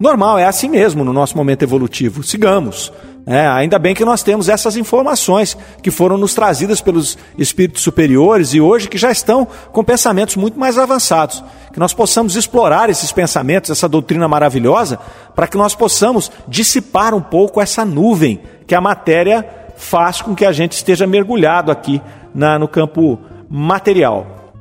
Normal, 0.00 0.38
é 0.38 0.46
assim 0.46 0.70
mesmo 0.70 1.04
no 1.04 1.12
nosso 1.12 1.36
momento 1.36 1.62
evolutivo. 1.62 2.22
Sigamos. 2.22 2.90
É, 3.26 3.46
ainda 3.46 3.78
bem 3.78 3.94
que 3.94 4.02
nós 4.02 4.22
temos 4.22 4.48
essas 4.48 4.74
informações 4.74 5.54
que 5.82 5.90
foram 5.90 6.16
nos 6.16 6.32
trazidas 6.32 6.80
pelos 6.80 7.18
espíritos 7.36 7.82
superiores 7.82 8.54
e 8.54 8.62
hoje 8.62 8.88
que 8.88 8.96
já 8.96 9.12
estão 9.12 9.46
com 9.70 9.84
pensamentos 9.84 10.36
muito 10.36 10.58
mais 10.58 10.78
avançados. 10.78 11.44
Que 11.70 11.78
nós 11.78 11.92
possamos 11.92 12.34
explorar 12.34 12.88
esses 12.88 13.12
pensamentos, 13.12 13.70
essa 13.70 13.86
doutrina 13.86 14.26
maravilhosa, 14.26 14.98
para 15.34 15.46
que 15.46 15.58
nós 15.58 15.74
possamos 15.74 16.32
dissipar 16.48 17.12
um 17.12 17.20
pouco 17.20 17.60
essa 17.60 17.84
nuvem 17.84 18.40
que 18.66 18.74
a 18.74 18.80
matéria 18.80 19.46
faz 19.76 20.22
com 20.22 20.34
que 20.34 20.46
a 20.46 20.52
gente 20.52 20.72
esteja 20.72 21.06
mergulhado 21.06 21.70
aqui 21.70 22.00
na, 22.34 22.58
no 22.58 22.66
campo 22.66 23.18
material. 23.50 24.54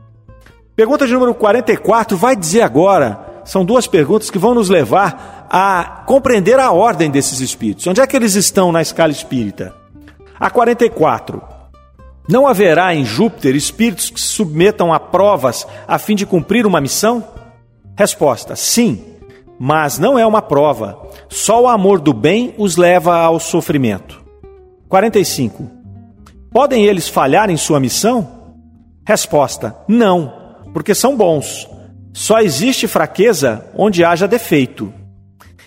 Pergunta 0.76 1.08
de 1.08 1.14
número 1.14 1.34
44 1.34 2.18
vai 2.18 2.36
dizer 2.36 2.62
agora 2.62 3.29
são 3.44 3.66
duas 3.66 3.88
perguntas 3.88 4.30
que 4.30 4.38
vão 4.38 4.54
nos 4.54 4.70
levar 4.70 5.48
a 5.50 6.04
compreender 6.06 6.60
a 6.60 6.72
ordem 6.72 7.10
desses 7.10 7.40
espíritos. 7.40 7.88
Onde 7.88 8.02
é 8.02 8.08
que 8.08 8.16
eles 8.16 8.36
estão 8.36 8.72
na 8.72 8.82
escala 8.82 9.12
espírita? 9.12 9.74
A 10.40 10.50
44. 10.50 11.42
Não 12.28 12.48
haverá 12.48 12.94
em 12.94 13.04
Júpiter 13.04 13.56
espíritos 13.56 14.10
que 14.10 14.22
se 14.22 14.28
submetam 14.28 14.94
a 14.94 15.00
provas 15.00 15.68
a 15.88 15.98
fim 15.98 16.16
de 16.16 16.26
cumprir 16.26 16.68
uma 16.68 16.80
missão? 16.80 17.24
Resposta: 17.98 18.56
sim, 18.56 19.04
mas 19.60 19.98
não 19.98 20.18
é 20.18 20.26
uma 20.26 20.42
prova. 20.42 20.98
Só 21.28 21.64
o 21.64 21.68
amor 21.68 22.00
do 22.00 22.14
bem 22.14 22.54
os 22.58 22.78
leva 22.78 23.18
ao 23.18 23.40
sofrimento. 23.40 24.24
45. 24.88 25.70
Podem 26.52 26.86
eles 26.86 27.08
falhar 27.08 27.50
em 27.50 27.58
sua 27.58 27.80
missão? 27.80 28.56
Resposta: 29.06 29.76
não, 29.88 30.32
porque 30.72 30.94
são 30.94 31.18
bons. 31.18 31.68
Só 32.20 32.42
existe 32.42 32.86
fraqueza 32.86 33.66
onde 33.74 34.04
haja 34.04 34.28
defeito. 34.28 34.94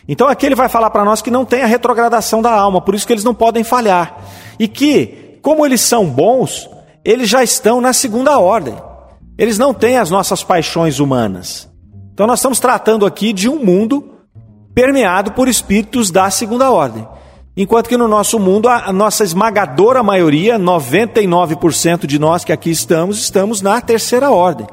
Então 0.06 0.28
aqui 0.28 0.44
ele 0.44 0.54
vai 0.54 0.68
falar 0.68 0.90
para 0.90 1.02
nós 1.02 1.22
que 1.22 1.30
não 1.30 1.46
tem 1.46 1.62
a 1.62 1.66
retrogradação 1.66 2.42
da 2.42 2.52
alma, 2.52 2.78
por 2.78 2.94
isso 2.94 3.06
que 3.06 3.12
eles 3.14 3.24
não 3.24 3.34
podem 3.34 3.64
falhar. 3.64 4.18
E 4.58 4.68
que 4.68 5.38
como 5.40 5.64
eles 5.64 5.80
são 5.80 6.04
bons, 6.04 6.68
eles 7.02 7.30
já 7.30 7.42
estão 7.42 7.80
na 7.80 7.94
segunda 7.94 8.38
ordem. 8.38 8.76
Eles 9.38 9.56
não 9.56 9.72
têm 9.72 9.96
as 9.96 10.10
nossas 10.10 10.44
paixões 10.44 11.00
humanas. 11.00 11.70
Então 12.12 12.26
nós 12.26 12.40
estamos 12.40 12.60
tratando 12.60 13.06
aqui 13.06 13.32
de 13.32 13.48
um 13.48 13.64
mundo 13.64 14.12
permeado 14.74 15.32
por 15.32 15.48
espíritos 15.48 16.10
da 16.10 16.28
segunda 16.28 16.70
ordem. 16.70 17.08
Enquanto 17.56 17.88
que 17.88 17.96
no 17.96 18.06
nosso 18.06 18.38
mundo, 18.38 18.68
a 18.68 18.92
nossa 18.92 19.24
esmagadora 19.24 20.02
maioria, 20.02 20.58
99% 20.58 22.04
de 22.04 22.18
nós 22.18 22.44
que 22.44 22.52
aqui 22.52 22.70
estamos, 22.70 23.18
estamos 23.18 23.62
na 23.62 23.80
terceira 23.80 24.30
ordem. 24.30 24.66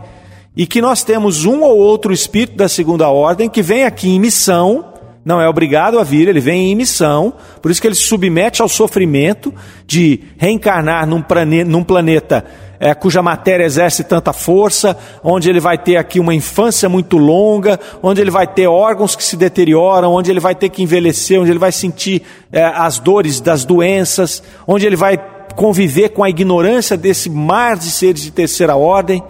E 0.59 0.67
que 0.67 0.81
nós 0.81 1.05
temos 1.05 1.45
um 1.45 1.61
ou 1.61 1.77
outro 1.77 2.11
espírito 2.11 2.57
da 2.57 2.67
segunda 2.67 3.07
ordem 3.07 3.47
que 3.47 3.61
vem 3.61 3.85
aqui 3.85 4.09
em 4.09 4.19
missão 4.19 4.93
não 5.23 5.39
é 5.39 5.47
obrigado 5.47 5.97
a 5.97 6.03
vir, 6.03 6.27
ele 6.27 6.41
vem 6.41 6.69
em 6.69 6.75
missão, 6.75 7.33
por 7.61 7.71
isso 7.71 7.79
que 7.79 7.87
ele 7.87 7.95
se 7.95 8.03
submete 8.03 8.61
ao 8.61 8.67
sofrimento 8.67 9.53
de 9.87 10.19
reencarnar 10.37 11.07
num, 11.07 11.21
planeta, 11.21 11.69
num 11.69 11.81
planeta 11.81 12.43
é, 12.77 12.93
cuja 12.93 13.21
matéria 13.21 13.63
exerce 13.63 14.03
tanta 14.03 14.33
força, 14.33 14.97
onde 15.23 15.49
ele 15.49 15.61
vai 15.61 15.77
ter 15.77 15.95
aqui 15.95 16.19
uma 16.19 16.35
infância 16.35 16.89
muito 16.89 17.17
longa, 17.17 17.79
onde 18.03 18.19
ele 18.19 18.31
vai 18.31 18.45
ter 18.45 18.67
órgãos 18.67 19.15
que 19.15 19.23
se 19.23 19.37
deterioram, 19.37 20.13
onde 20.13 20.29
ele 20.29 20.41
vai 20.41 20.55
ter 20.55 20.67
que 20.67 20.83
envelhecer, 20.83 21.39
onde 21.39 21.51
ele 21.51 21.59
vai 21.59 21.71
sentir 21.71 22.21
é, 22.51 22.65
as 22.65 22.99
dores 22.99 23.39
das 23.39 23.63
doenças, 23.63 24.43
onde 24.67 24.85
ele 24.85 24.97
vai 24.97 25.17
conviver 25.55 26.09
com 26.09 26.21
a 26.21 26.29
ignorância 26.29 26.97
desse 26.97 27.29
mar 27.29 27.77
de 27.77 27.91
seres 27.91 28.23
de 28.23 28.31
terceira 28.31 28.75
ordem. 28.75 29.23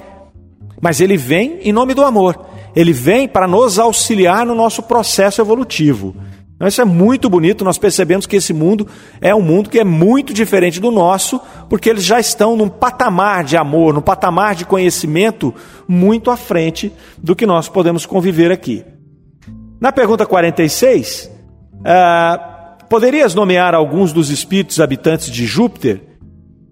Mas 0.82 1.02
ele 1.02 1.18
vem 1.18 1.60
em 1.62 1.72
nome 1.72 1.94
do 1.94 2.04
amor 2.04 2.50
ele 2.76 2.94
vem 2.94 3.28
para 3.28 3.48
nos 3.48 3.80
auxiliar 3.80 4.46
no 4.46 4.56
nosso 4.56 4.84
processo 4.84 5.42
evolutivo. 5.42 6.16
Então, 6.56 6.68
isso 6.68 6.82
é 6.82 6.86
muito 6.86 7.30
bonito, 7.30 7.64
nós 7.64 7.78
percebemos 7.78 8.26
que 8.26 8.36
esse 8.36 8.52
mundo 8.52 8.86
é 9.22 9.34
um 9.34 9.42
mundo 9.42 9.70
que 9.70 9.80
é 9.80 9.84
muito 9.84 10.34
diferente 10.34 10.80
do 10.80 10.92
nosso, 10.92 11.40
porque 11.70 11.90
eles 11.90 12.04
já 12.04 12.20
estão 12.20 12.58
num 12.58 12.68
patamar 12.68 13.46
de 13.46 13.56
amor, 13.56 13.94
num 13.94 14.02
patamar 14.02 14.56
de 14.56 14.66
conhecimento 14.66 15.54
muito 15.88 16.30
à 16.30 16.36
frente 16.36 16.92
do 17.18 17.34
que 17.34 17.46
nós 17.46 17.70
podemos 17.70 18.06
conviver 18.06 18.52
aqui. 18.52 18.84
Na 19.80 19.94
pergunta 19.94 20.26
46, 20.26 21.32
uh, 21.76 21.80
ah, 21.86 22.78
poderias 22.90 23.34
nomear 23.34 23.74
alguns 23.74 24.12
dos 24.12 24.30
espíritos 24.30 24.82
habitantes 24.82 25.32
de 25.32 25.46
Júpiter 25.46 26.02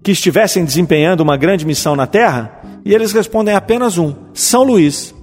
que 0.03 0.11
estivessem 0.11 0.65
desempenhando 0.65 1.21
uma 1.21 1.37
grande 1.37 1.65
missão 1.65 1.95
na 1.95 2.05
Terra? 2.05 2.56
E 2.87 2.95
eles 2.95 3.11
respondem 3.11 3.53
apenas 3.53 3.97
um: 3.97 4.15
São 4.33 4.63
Luís. 4.63 5.13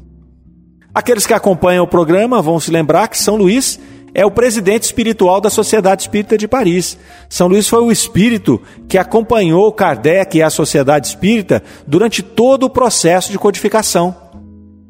Aqueles 0.94 1.24
que 1.26 1.32
acompanham 1.32 1.82
o 1.82 1.88
programa 1.88 2.42
vão 2.42 2.60
se 2.60 2.70
lembrar 2.70 3.08
que 3.08 3.16
São 3.16 3.36
Luís 3.36 3.80
é 4.12 4.24
o 4.24 4.30
presidente 4.30 4.82
espiritual 4.82 5.40
da 5.40 5.48
Sociedade 5.48 6.02
Espírita 6.02 6.36
de 6.36 6.46
Paris. 6.46 6.98
São 7.26 7.48
Luís 7.48 7.66
foi 7.66 7.80
o 7.80 7.90
espírito 7.90 8.60
que 8.86 8.98
acompanhou 8.98 9.72
Kardec 9.72 10.36
e 10.36 10.42
a 10.42 10.50
Sociedade 10.50 11.06
Espírita 11.06 11.62
durante 11.86 12.22
todo 12.22 12.64
o 12.64 12.70
processo 12.70 13.32
de 13.32 13.38
codificação. 13.38 14.14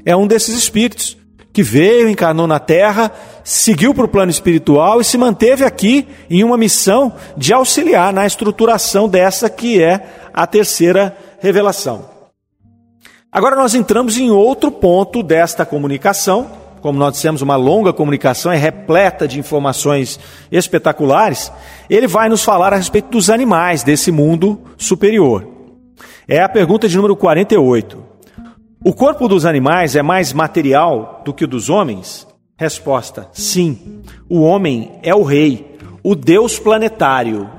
É 0.05 0.17
um 0.17 0.27
desses 0.27 0.57
espíritos 0.57 1.17
que 1.53 1.63
veio, 1.63 2.09
encarnou 2.09 2.49
na 2.49 2.59
Terra, 2.59 3.13
seguiu 3.45 3.95
para 3.95 4.05
o 4.05 4.09
plano 4.09 4.33
espiritual 4.33 5.01
e 5.01 5.05
se 5.05 5.17
manteve 5.17 5.65
aqui 5.65 6.09
em 6.29 6.43
uma 6.43 6.59
missão 6.59 7.13
de 7.37 7.53
auxiliar 7.55 8.13
na 8.13 8.27
estruturação 8.27 9.09
dessa 9.09 9.49
que 9.49 9.81
é 9.81 10.05
a 10.35 10.45
terceira 10.45 11.17
revelação. 11.39 12.14
Agora 13.35 13.57
nós 13.57 13.75
entramos 13.75 14.17
em 14.17 14.31
outro 14.31 14.71
ponto 14.71 15.21
desta 15.21 15.67
comunicação. 15.67 16.53
Como 16.81 16.97
nós 16.97 17.15
dissemos, 17.15 17.43
uma 17.43 17.57
longa 17.57 17.93
comunicação 17.93 18.53
é 18.53 18.57
repleta 18.57 19.27
de 19.27 19.41
informações 19.41 20.21
espetaculares. 20.53 21.51
Ele 21.91 22.07
vai 22.07 22.29
nos 22.29 22.45
falar 22.45 22.73
a 22.73 22.77
respeito 22.77 23.09
dos 23.09 23.29
animais 23.29 23.83
desse 23.83 24.13
mundo 24.13 24.61
superior. 24.79 25.49
É 26.29 26.45
a 26.45 26.49
pergunta 26.49 26.89
de 26.89 26.95
número 26.95 27.17
48. 27.17 28.05
O 28.85 28.93
corpo 28.93 29.27
dos 29.27 29.45
animais 29.45 29.97
é 29.97 30.03
mais 30.03 30.33
material 30.33 31.21
do 31.25 31.35
que 31.35 31.45
o 31.45 31.49
dos 31.49 31.69
homens? 31.69 32.29
Resposta: 32.57 33.29
sim. 33.33 34.05
O 34.31 34.43
homem 34.43 35.01
é 35.03 35.13
o 35.13 35.25
rei, 35.25 35.77
o 36.05 36.15
deus 36.15 36.61
planetário. 36.61 37.51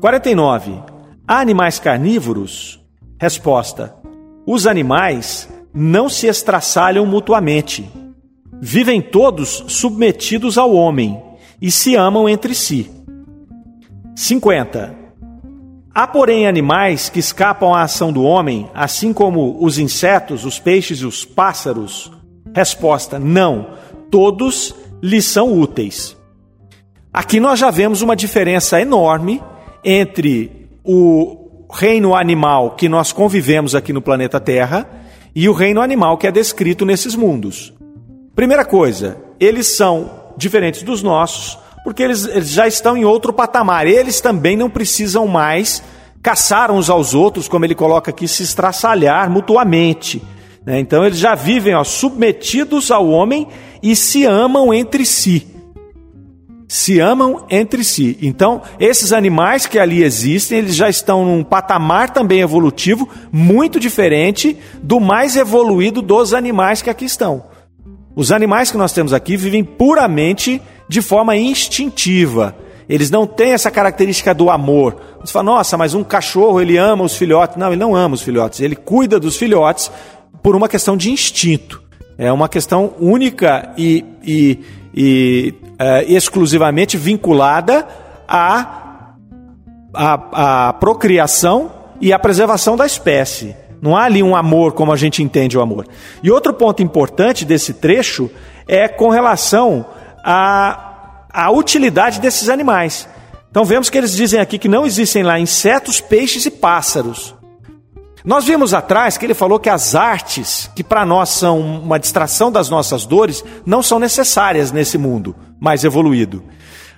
49. 0.00 0.80
Há 1.26 1.40
animais 1.40 1.80
carnívoros? 1.80 2.80
Resposta: 3.18 3.99
os 4.46 4.66
animais 4.66 5.48
não 5.72 6.08
se 6.08 6.26
estraçalham 6.26 7.06
mutuamente. 7.06 7.88
Vivem 8.60 9.00
todos 9.00 9.64
submetidos 9.68 10.58
ao 10.58 10.74
homem 10.74 11.20
e 11.60 11.70
se 11.70 11.94
amam 11.94 12.28
entre 12.28 12.54
si. 12.54 12.90
50. 14.14 14.94
Há, 15.94 16.06
porém, 16.06 16.46
animais 16.46 17.08
que 17.08 17.18
escapam 17.18 17.74
à 17.74 17.82
ação 17.82 18.12
do 18.12 18.22
homem, 18.22 18.68
assim 18.74 19.12
como 19.12 19.56
os 19.64 19.78
insetos, 19.78 20.44
os 20.44 20.58
peixes 20.58 21.00
e 21.00 21.06
os 21.06 21.24
pássaros? 21.24 22.12
Resposta: 22.54 23.18
não. 23.18 23.66
Todos 24.10 24.74
lhes 25.02 25.24
são 25.24 25.58
úteis. 25.58 26.16
Aqui 27.12 27.40
nós 27.40 27.58
já 27.58 27.70
vemos 27.70 28.02
uma 28.02 28.14
diferença 28.14 28.80
enorme 28.80 29.42
entre 29.84 30.68
o 30.84 31.39
reino 31.70 32.14
animal 32.14 32.72
que 32.72 32.88
nós 32.88 33.12
convivemos 33.12 33.74
aqui 33.74 33.92
no 33.92 34.02
planeta 34.02 34.40
Terra 34.40 34.88
e 35.34 35.48
o 35.48 35.52
reino 35.52 35.80
animal 35.80 36.18
que 36.18 36.26
é 36.26 36.32
descrito 36.32 36.84
nesses 36.84 37.14
mundos. 37.14 37.72
Primeira 38.34 38.64
coisa, 38.64 39.18
eles 39.38 39.66
são 39.66 40.10
diferentes 40.36 40.82
dos 40.82 41.02
nossos, 41.02 41.58
porque 41.84 42.02
eles, 42.02 42.26
eles 42.26 42.50
já 42.50 42.66
estão 42.66 42.96
em 42.96 43.04
outro 43.04 43.32
patamar. 43.32 43.86
Eles 43.86 44.20
também 44.20 44.56
não 44.56 44.70
precisam 44.70 45.26
mais 45.26 45.82
caçar 46.22 46.70
uns 46.70 46.90
aos 46.90 47.14
outros, 47.14 47.48
como 47.48 47.64
ele 47.64 47.74
coloca 47.74 48.10
aqui, 48.10 48.28
se 48.28 48.42
estraçalhar 48.42 49.30
mutuamente. 49.30 50.22
Né? 50.64 50.80
Então 50.80 51.04
eles 51.04 51.18
já 51.18 51.34
vivem 51.34 51.74
ó, 51.74 51.84
submetidos 51.84 52.90
ao 52.90 53.08
homem 53.08 53.48
e 53.82 53.96
se 53.96 54.24
amam 54.24 54.72
entre 54.74 55.06
si 55.06 55.49
se 56.70 57.00
amam 57.00 57.46
entre 57.50 57.82
si. 57.82 58.16
Então, 58.22 58.62
esses 58.78 59.12
animais 59.12 59.66
que 59.66 59.76
ali 59.76 60.04
existem, 60.04 60.58
eles 60.58 60.76
já 60.76 60.88
estão 60.88 61.24
num 61.24 61.42
patamar 61.42 62.10
também 62.10 62.42
evolutivo 62.42 63.08
muito 63.32 63.80
diferente 63.80 64.56
do 64.80 65.00
mais 65.00 65.34
evoluído 65.34 66.00
dos 66.00 66.32
animais 66.32 66.80
que 66.80 66.88
aqui 66.88 67.04
estão. 67.04 67.42
Os 68.14 68.30
animais 68.30 68.70
que 68.70 68.76
nós 68.76 68.92
temos 68.92 69.12
aqui 69.12 69.36
vivem 69.36 69.64
puramente 69.64 70.62
de 70.88 71.02
forma 71.02 71.36
instintiva. 71.36 72.54
Eles 72.88 73.10
não 73.10 73.26
têm 73.26 73.50
essa 73.50 73.68
característica 73.68 74.32
do 74.32 74.48
amor. 74.48 74.96
Você 75.22 75.32
fala, 75.32 75.46
nossa, 75.46 75.76
mas 75.76 75.92
um 75.92 76.04
cachorro 76.04 76.60
ele 76.60 76.76
ama 76.76 77.02
os 77.02 77.16
filhotes. 77.16 77.56
Não, 77.56 77.66
ele 77.66 77.80
não 77.80 77.96
ama 77.96 78.14
os 78.14 78.22
filhotes. 78.22 78.60
Ele 78.60 78.76
cuida 78.76 79.18
dos 79.18 79.36
filhotes 79.36 79.90
por 80.40 80.54
uma 80.54 80.68
questão 80.68 80.96
de 80.96 81.10
instinto. 81.10 81.82
É 82.16 82.30
uma 82.30 82.48
questão 82.48 82.92
única 83.00 83.72
e, 83.76 84.04
e, 84.22 84.60
e 84.94 85.54
uh, 85.62 86.04
exclusivamente 86.06 86.96
vinculada 86.96 87.86
à, 88.26 89.14
à, 89.94 90.68
à 90.68 90.72
procriação 90.74 91.72
e 92.00 92.12
à 92.12 92.18
preservação 92.18 92.76
da 92.76 92.86
espécie. 92.86 93.54
Não 93.80 93.96
há 93.96 94.04
ali 94.04 94.22
um 94.22 94.36
amor 94.36 94.72
como 94.72 94.92
a 94.92 94.96
gente 94.96 95.22
entende 95.22 95.56
o 95.56 95.60
amor. 95.60 95.86
E 96.22 96.30
outro 96.30 96.52
ponto 96.52 96.82
importante 96.82 97.44
desse 97.44 97.74
trecho 97.74 98.30
é 98.68 98.88
com 98.88 99.08
relação 99.08 99.86
à, 100.24 101.24
à 101.32 101.50
utilidade 101.50 102.20
desses 102.20 102.48
animais. 102.48 103.08
Então 103.50 103.64
vemos 103.64 103.88
que 103.88 103.98
eles 103.98 104.14
dizem 104.14 104.38
aqui 104.38 104.58
que 104.58 104.68
não 104.68 104.84
existem 104.84 105.22
lá 105.22 105.40
insetos, 105.40 106.00
peixes 106.00 106.46
e 106.46 106.50
pássaros. 106.50 107.34
Nós 108.24 108.44
vimos 108.44 108.74
atrás 108.74 109.16
que 109.16 109.24
ele 109.24 109.34
falou 109.34 109.58
que 109.58 109.70
as 109.70 109.94
artes, 109.94 110.70
que 110.74 110.84
para 110.84 111.06
nós 111.06 111.30
são 111.30 111.60
uma 111.60 111.98
distração 111.98 112.52
das 112.52 112.68
nossas 112.68 113.06
dores, 113.06 113.42
não 113.64 113.82
são 113.82 113.98
necessárias 113.98 114.70
nesse 114.72 114.98
mundo 114.98 115.34
mais 115.58 115.84
evoluído. 115.84 116.42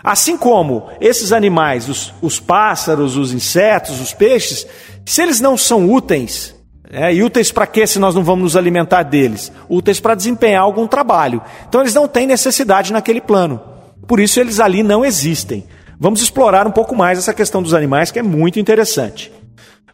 Assim 0.02 0.36
como 0.36 0.88
esses 1.00 1.32
animais, 1.32 1.88
os, 1.88 2.12
os 2.20 2.40
pássaros, 2.40 3.16
os 3.16 3.32
insetos, 3.32 4.00
os 4.00 4.12
peixes, 4.12 4.66
se 5.06 5.22
eles 5.22 5.40
não 5.40 5.56
são 5.56 5.88
úteis, 5.92 6.54
é, 6.90 7.14
e 7.14 7.22
úteis 7.22 7.52
para 7.52 7.66
quê 7.66 7.86
se 7.86 7.98
nós 7.98 8.14
não 8.14 8.24
vamos 8.24 8.42
nos 8.42 8.56
alimentar 8.56 9.04
deles? 9.04 9.52
Úteis 9.68 10.00
para 10.00 10.14
desempenhar 10.14 10.62
algum 10.62 10.86
trabalho. 10.86 11.40
Então 11.68 11.80
eles 11.80 11.94
não 11.94 12.08
têm 12.08 12.26
necessidade 12.26 12.92
naquele 12.92 13.20
plano. 13.20 13.60
Por 14.06 14.18
isso 14.18 14.40
eles 14.40 14.58
ali 14.58 14.82
não 14.82 15.04
existem. 15.04 15.64
Vamos 15.98 16.20
explorar 16.20 16.66
um 16.66 16.72
pouco 16.72 16.96
mais 16.96 17.18
essa 17.18 17.32
questão 17.32 17.62
dos 17.62 17.72
animais 17.72 18.10
que 18.10 18.18
é 18.18 18.22
muito 18.22 18.58
interessante. 18.58 19.32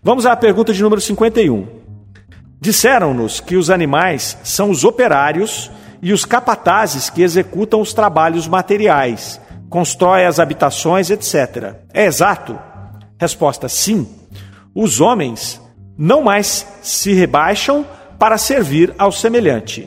Vamos 0.08 0.24
à 0.24 0.34
pergunta 0.34 0.72
de 0.72 0.82
número 0.82 1.02
51. 1.02 1.68
Disseram-nos 2.58 3.40
que 3.40 3.56
os 3.56 3.68
animais 3.68 4.38
são 4.42 4.70
os 4.70 4.82
operários 4.82 5.70
e 6.00 6.14
os 6.14 6.24
capatazes 6.24 7.10
que 7.10 7.20
executam 7.20 7.78
os 7.78 7.92
trabalhos 7.92 8.48
materiais, 8.48 9.38
constroem 9.68 10.24
as 10.24 10.40
habitações, 10.40 11.10
etc. 11.10 11.74
É 11.92 12.06
exato? 12.06 12.58
Resposta: 13.20 13.68
sim. 13.68 14.08
Os 14.74 14.98
homens 14.98 15.60
não 15.98 16.22
mais 16.22 16.66
se 16.80 17.12
rebaixam 17.12 17.84
para 18.18 18.38
servir 18.38 18.94
ao 18.96 19.12
semelhante. 19.12 19.86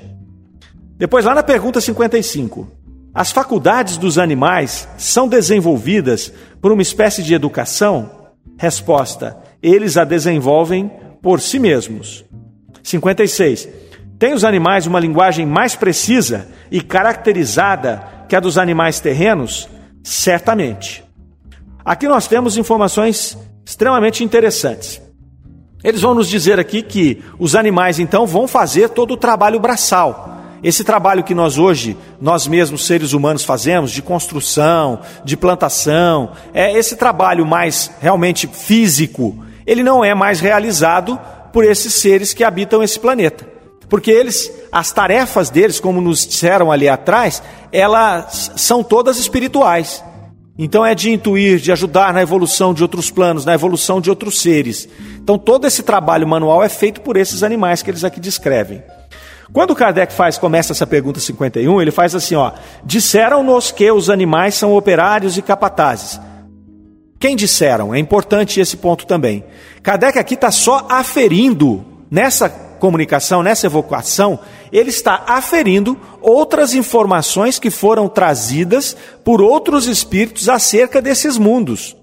Depois, 1.00 1.26
lá 1.26 1.34
na 1.34 1.42
pergunta 1.42 1.82
55, 1.82 2.68
as 3.12 3.32
faculdades 3.32 3.98
dos 3.98 4.20
animais 4.20 4.88
são 5.00 5.28
desenvolvidas 5.28 6.32
por 6.62 6.72
uma 6.72 6.84
espécie 6.84 7.24
de 7.24 7.34
educação? 7.34 8.30
Resposta: 8.56 9.36
eles 9.62 9.98
a 9.98 10.04
desenvolvem 10.04 10.92
por 11.22 11.40
si 11.40 11.60
mesmos. 11.60 12.26
56. 12.84 13.68
Tem 14.18 14.34
os 14.34 14.44
animais 14.44 14.86
uma 14.86 15.00
linguagem 15.00 15.46
mais 15.46 15.76
precisa 15.76 16.48
e 16.70 16.82
caracterizada 16.82 18.04
que 18.28 18.36
a 18.36 18.40
dos 18.40 18.58
animais 18.58 19.00
terrenos? 19.00 19.68
Certamente. 20.04 21.04
Aqui 21.84 22.08
nós 22.08 22.28
temos 22.28 22.58
informações 22.58 23.38
extremamente 23.66 24.24
interessantes. 24.24 25.02
Eles 25.84 26.02
vão 26.02 26.14
nos 26.14 26.30
dizer 26.30 26.60
aqui 26.60 26.84
que 26.84 27.24
os 27.40 27.56
animais 27.56 27.98
então 27.98 28.28
vão 28.28 28.48
fazer 28.48 28.90
todo 28.90 29.16
o 29.16 29.18
trabalho 29.18 29.60
braçal. 29.60 30.38
Esse 30.64 30.84
trabalho 30.84 31.24
que 31.24 31.34
nós 31.34 31.58
hoje, 31.58 31.98
nós 32.20 32.46
mesmos 32.46 32.86
seres 32.86 33.14
humanos 33.14 33.44
fazemos, 33.44 33.92
de 33.92 34.04
construção, 34.04 35.00
de 35.26 35.36
plantação, 35.36 36.34
é 36.54 36.78
esse 36.78 36.96
trabalho 36.96 37.48
mais 37.48 37.90
realmente 38.00 38.46
físico, 38.46 39.44
ele 39.66 39.84
não 39.84 40.04
é 40.04 40.14
mais 40.14 40.40
realizado 40.40 41.20
por 41.52 41.64
esses 41.64 41.94
seres 41.94 42.34
que 42.34 42.44
habitam 42.44 42.82
esse 42.82 43.00
planeta. 43.00 43.46
Porque 43.90 44.10
eles, 44.10 44.50
as 44.72 44.92
tarefas 44.92 45.50
deles, 45.50 45.80
como 45.80 46.00
nos 46.00 46.26
disseram 46.26 46.72
ali 46.72 46.88
atrás, 46.88 47.44
elas 47.74 48.52
são 48.56 48.84
todas 48.84 49.18
espirituais. 49.18 50.04
Então 50.58 50.86
é 50.86 50.94
de 50.96 51.12
intuir, 51.12 51.60
de 51.60 51.72
ajudar 51.72 52.14
na 52.14 52.22
evolução 52.22 52.74
de 52.74 52.84
outros 52.84 53.10
planos, 53.10 53.46
na 53.46 53.54
evolução 53.54 54.00
de 54.00 54.10
outros 54.10 54.40
seres. 54.42 54.88
Então 55.22 55.38
todo 55.38 55.66
esse 55.68 55.84
trabalho 55.84 56.28
manual 56.28 56.64
é 56.64 56.70
feito 56.70 57.02
por 57.02 57.18
esses 57.18 57.44
animais 57.44 57.82
que 57.82 57.90
eles 57.90 58.04
aqui 58.04 58.20
descrevem. 58.20 58.82
Quando 59.52 59.76
Kardec 59.76 60.14
faz, 60.14 60.38
começa 60.38 60.72
essa 60.72 60.88
pergunta 60.88 61.20
51, 61.20 61.82
ele 61.82 61.92
faz 61.92 62.16
assim, 62.16 62.36
ó: 62.36 62.54
Disseram-nos 62.86 63.72
que 63.72 63.92
os 63.92 64.10
animais 64.10 64.56
são 64.56 64.74
operários 64.74 65.38
e 65.38 65.42
capatazes. 65.42 66.20
Quem 67.22 67.36
disseram? 67.36 67.94
É 67.94 68.00
importante 68.00 68.60
esse 68.60 68.76
ponto 68.76 69.06
também. 69.06 69.44
Kardec 69.84 70.18
aqui 70.18 70.34
está 70.34 70.50
só 70.50 70.88
aferindo 70.90 71.86
nessa 72.10 72.50
comunicação, 72.50 73.44
nessa 73.44 73.68
evocação, 73.68 74.40
ele 74.72 74.90
está 74.90 75.24
aferindo 75.28 75.96
outras 76.20 76.74
informações 76.74 77.60
que 77.60 77.70
foram 77.70 78.10
trazidas 78.10 78.98
por 79.24 79.40
outros 79.40 79.86
espíritos 79.86 80.50
acerca 80.50 81.00
desses 81.00 81.38
mundos. 81.38 81.96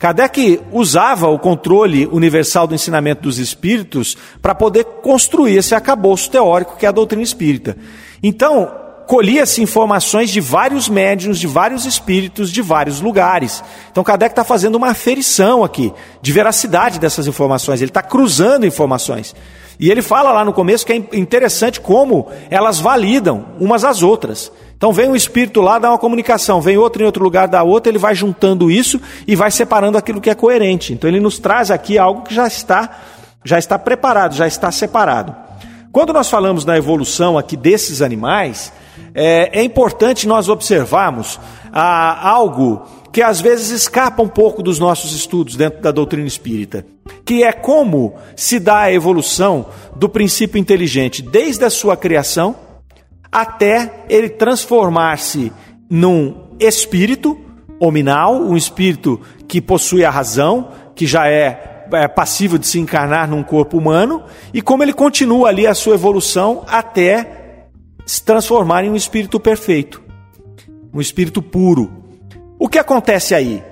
Kardec 0.00 0.60
usava 0.72 1.28
o 1.28 1.38
controle 1.38 2.04
universal 2.08 2.66
do 2.66 2.74
ensinamento 2.74 3.22
dos 3.22 3.38
espíritos 3.38 4.16
para 4.42 4.52
poder 4.52 4.82
construir 5.00 5.58
esse 5.58 5.76
acabouço 5.76 6.28
teórico 6.28 6.76
que 6.76 6.84
é 6.84 6.88
a 6.88 6.92
doutrina 6.92 7.22
espírita. 7.22 7.76
Então, 8.20 8.83
colhia-se 9.06 9.62
informações 9.62 10.30
de 10.30 10.40
vários 10.40 10.88
médiuns, 10.88 11.38
de 11.38 11.46
vários 11.46 11.84
espíritos, 11.84 12.50
de 12.50 12.62
vários 12.62 13.00
lugares. 13.00 13.62
Então 13.90 14.04
Kardec 14.04 14.32
está 14.32 14.44
fazendo 14.44 14.76
uma 14.76 14.90
aferição 14.90 15.62
aqui 15.62 15.92
de 16.22 16.32
veracidade 16.32 16.98
dessas 16.98 17.26
informações, 17.26 17.80
ele 17.80 17.90
está 17.90 18.02
cruzando 18.02 18.66
informações. 18.66 19.34
E 19.78 19.90
ele 19.90 20.02
fala 20.02 20.32
lá 20.32 20.44
no 20.44 20.52
começo 20.52 20.86
que 20.86 20.92
é 20.92 20.96
interessante 20.96 21.80
como 21.80 22.28
elas 22.48 22.78
validam 22.78 23.46
umas 23.58 23.84
às 23.84 24.02
outras. 24.02 24.50
Então 24.76 24.92
vem 24.92 25.08
um 25.08 25.16
espírito 25.16 25.60
lá, 25.60 25.78
dá 25.78 25.90
uma 25.90 25.98
comunicação, 25.98 26.60
vem 26.60 26.76
outro 26.76 27.02
em 27.02 27.06
outro 27.06 27.22
lugar, 27.22 27.48
dá 27.48 27.62
outra, 27.62 27.90
ele 27.90 27.98
vai 27.98 28.14
juntando 28.14 28.70
isso 28.70 29.00
e 29.26 29.34
vai 29.34 29.50
separando 29.50 29.98
aquilo 29.98 30.20
que 30.20 30.30
é 30.30 30.34
coerente. 30.34 30.92
Então 30.92 31.08
ele 31.08 31.20
nos 31.20 31.38
traz 31.38 31.70
aqui 31.70 31.98
algo 31.98 32.22
que 32.22 32.34
já 32.34 32.46
está, 32.46 32.90
já 33.44 33.58
está 33.58 33.78
preparado, 33.78 34.34
já 34.34 34.46
está 34.46 34.70
separado. 34.70 35.34
Quando 35.90 36.12
nós 36.12 36.28
falamos 36.28 36.64
da 36.64 36.76
evolução 36.76 37.38
aqui 37.38 37.56
desses 37.56 38.02
animais, 38.02 38.72
é, 39.14 39.60
é 39.60 39.62
importante 39.62 40.26
nós 40.26 40.48
observarmos 40.48 41.38
ah, 41.72 42.28
algo 42.28 42.82
que 43.12 43.22
às 43.22 43.40
vezes 43.40 43.70
escapa 43.70 44.22
um 44.22 44.28
pouco 44.28 44.62
dos 44.62 44.78
nossos 44.78 45.14
estudos 45.14 45.54
dentro 45.54 45.80
da 45.80 45.92
doutrina 45.92 46.26
espírita, 46.26 46.84
que 47.24 47.44
é 47.44 47.52
como 47.52 48.14
se 48.34 48.58
dá 48.58 48.80
a 48.80 48.92
evolução 48.92 49.66
do 49.94 50.08
princípio 50.08 50.58
inteligente 50.58 51.22
desde 51.22 51.64
a 51.64 51.70
sua 51.70 51.96
criação 51.96 52.56
até 53.30 54.04
ele 54.08 54.28
transformar-se 54.28 55.52
num 55.88 56.48
espírito 56.58 57.38
hominal, 57.78 58.36
um 58.36 58.56
espírito 58.56 59.20
que 59.46 59.60
possui 59.60 60.04
a 60.04 60.10
razão, 60.10 60.68
que 60.94 61.06
já 61.06 61.28
é, 61.28 61.86
é 61.92 62.08
passível 62.08 62.58
de 62.58 62.66
se 62.66 62.78
encarnar 62.78 63.28
num 63.28 63.42
corpo 63.42 63.76
humano, 63.76 64.22
e 64.52 64.62
como 64.62 64.82
ele 64.82 64.92
continua 64.92 65.48
ali 65.48 65.66
a 65.66 65.74
sua 65.74 65.94
evolução 65.94 66.64
até 66.66 67.43
se 68.06 68.22
transformar 68.22 68.84
em 68.84 68.90
um 68.90 68.96
espírito 68.96 69.40
perfeito, 69.40 70.02
um 70.92 71.00
espírito 71.00 71.40
puro. 71.40 71.90
O 72.58 72.68
que 72.68 72.78
acontece 72.78 73.34
aí? 73.34 73.62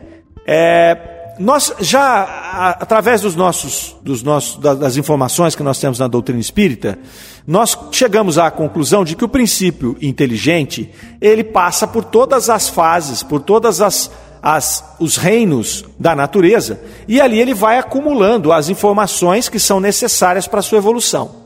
É, 0.47 1.13
nós 1.39 1.73
já, 1.81 2.77
através 2.81 3.21
dos 3.21 3.35
nossos, 3.35 3.97
dos 4.03 4.23
nossos, 4.23 4.59
das 4.59 4.97
informações 4.97 5.55
que 5.55 5.63
nós 5.63 5.79
temos 5.79 5.99
na 5.99 6.07
doutrina 6.07 6.41
espírita, 6.41 6.99
nós 7.47 7.77
chegamos 7.91 8.39
à 8.39 8.51
conclusão 8.51 9.05
de 9.05 9.17
que 9.17 9.25
o 9.25 9.29
princípio 9.29 9.97
inteligente 10.01 10.91
ele 11.21 11.43
passa 11.43 11.87
por 11.87 12.05
todas 12.05 12.51
as 12.51 12.69
fases, 12.69 13.23
por 13.23 13.41
todas 13.41 13.81
as, 13.81 14.11
as, 14.43 14.85
os 15.01 15.17
reinos 15.17 15.85
da 15.99 16.15
natureza, 16.15 16.81
e 17.09 17.21
ali 17.21 17.41
ele 17.41 17.55
vai 17.55 17.79
acumulando 17.79 18.53
as 18.53 18.69
informações 18.69 19.49
que 19.49 19.59
são 19.59 19.81
necessárias 19.81 20.47
para 20.47 20.61
a 20.61 20.63
sua 20.63 20.79
evolução. 20.79 21.42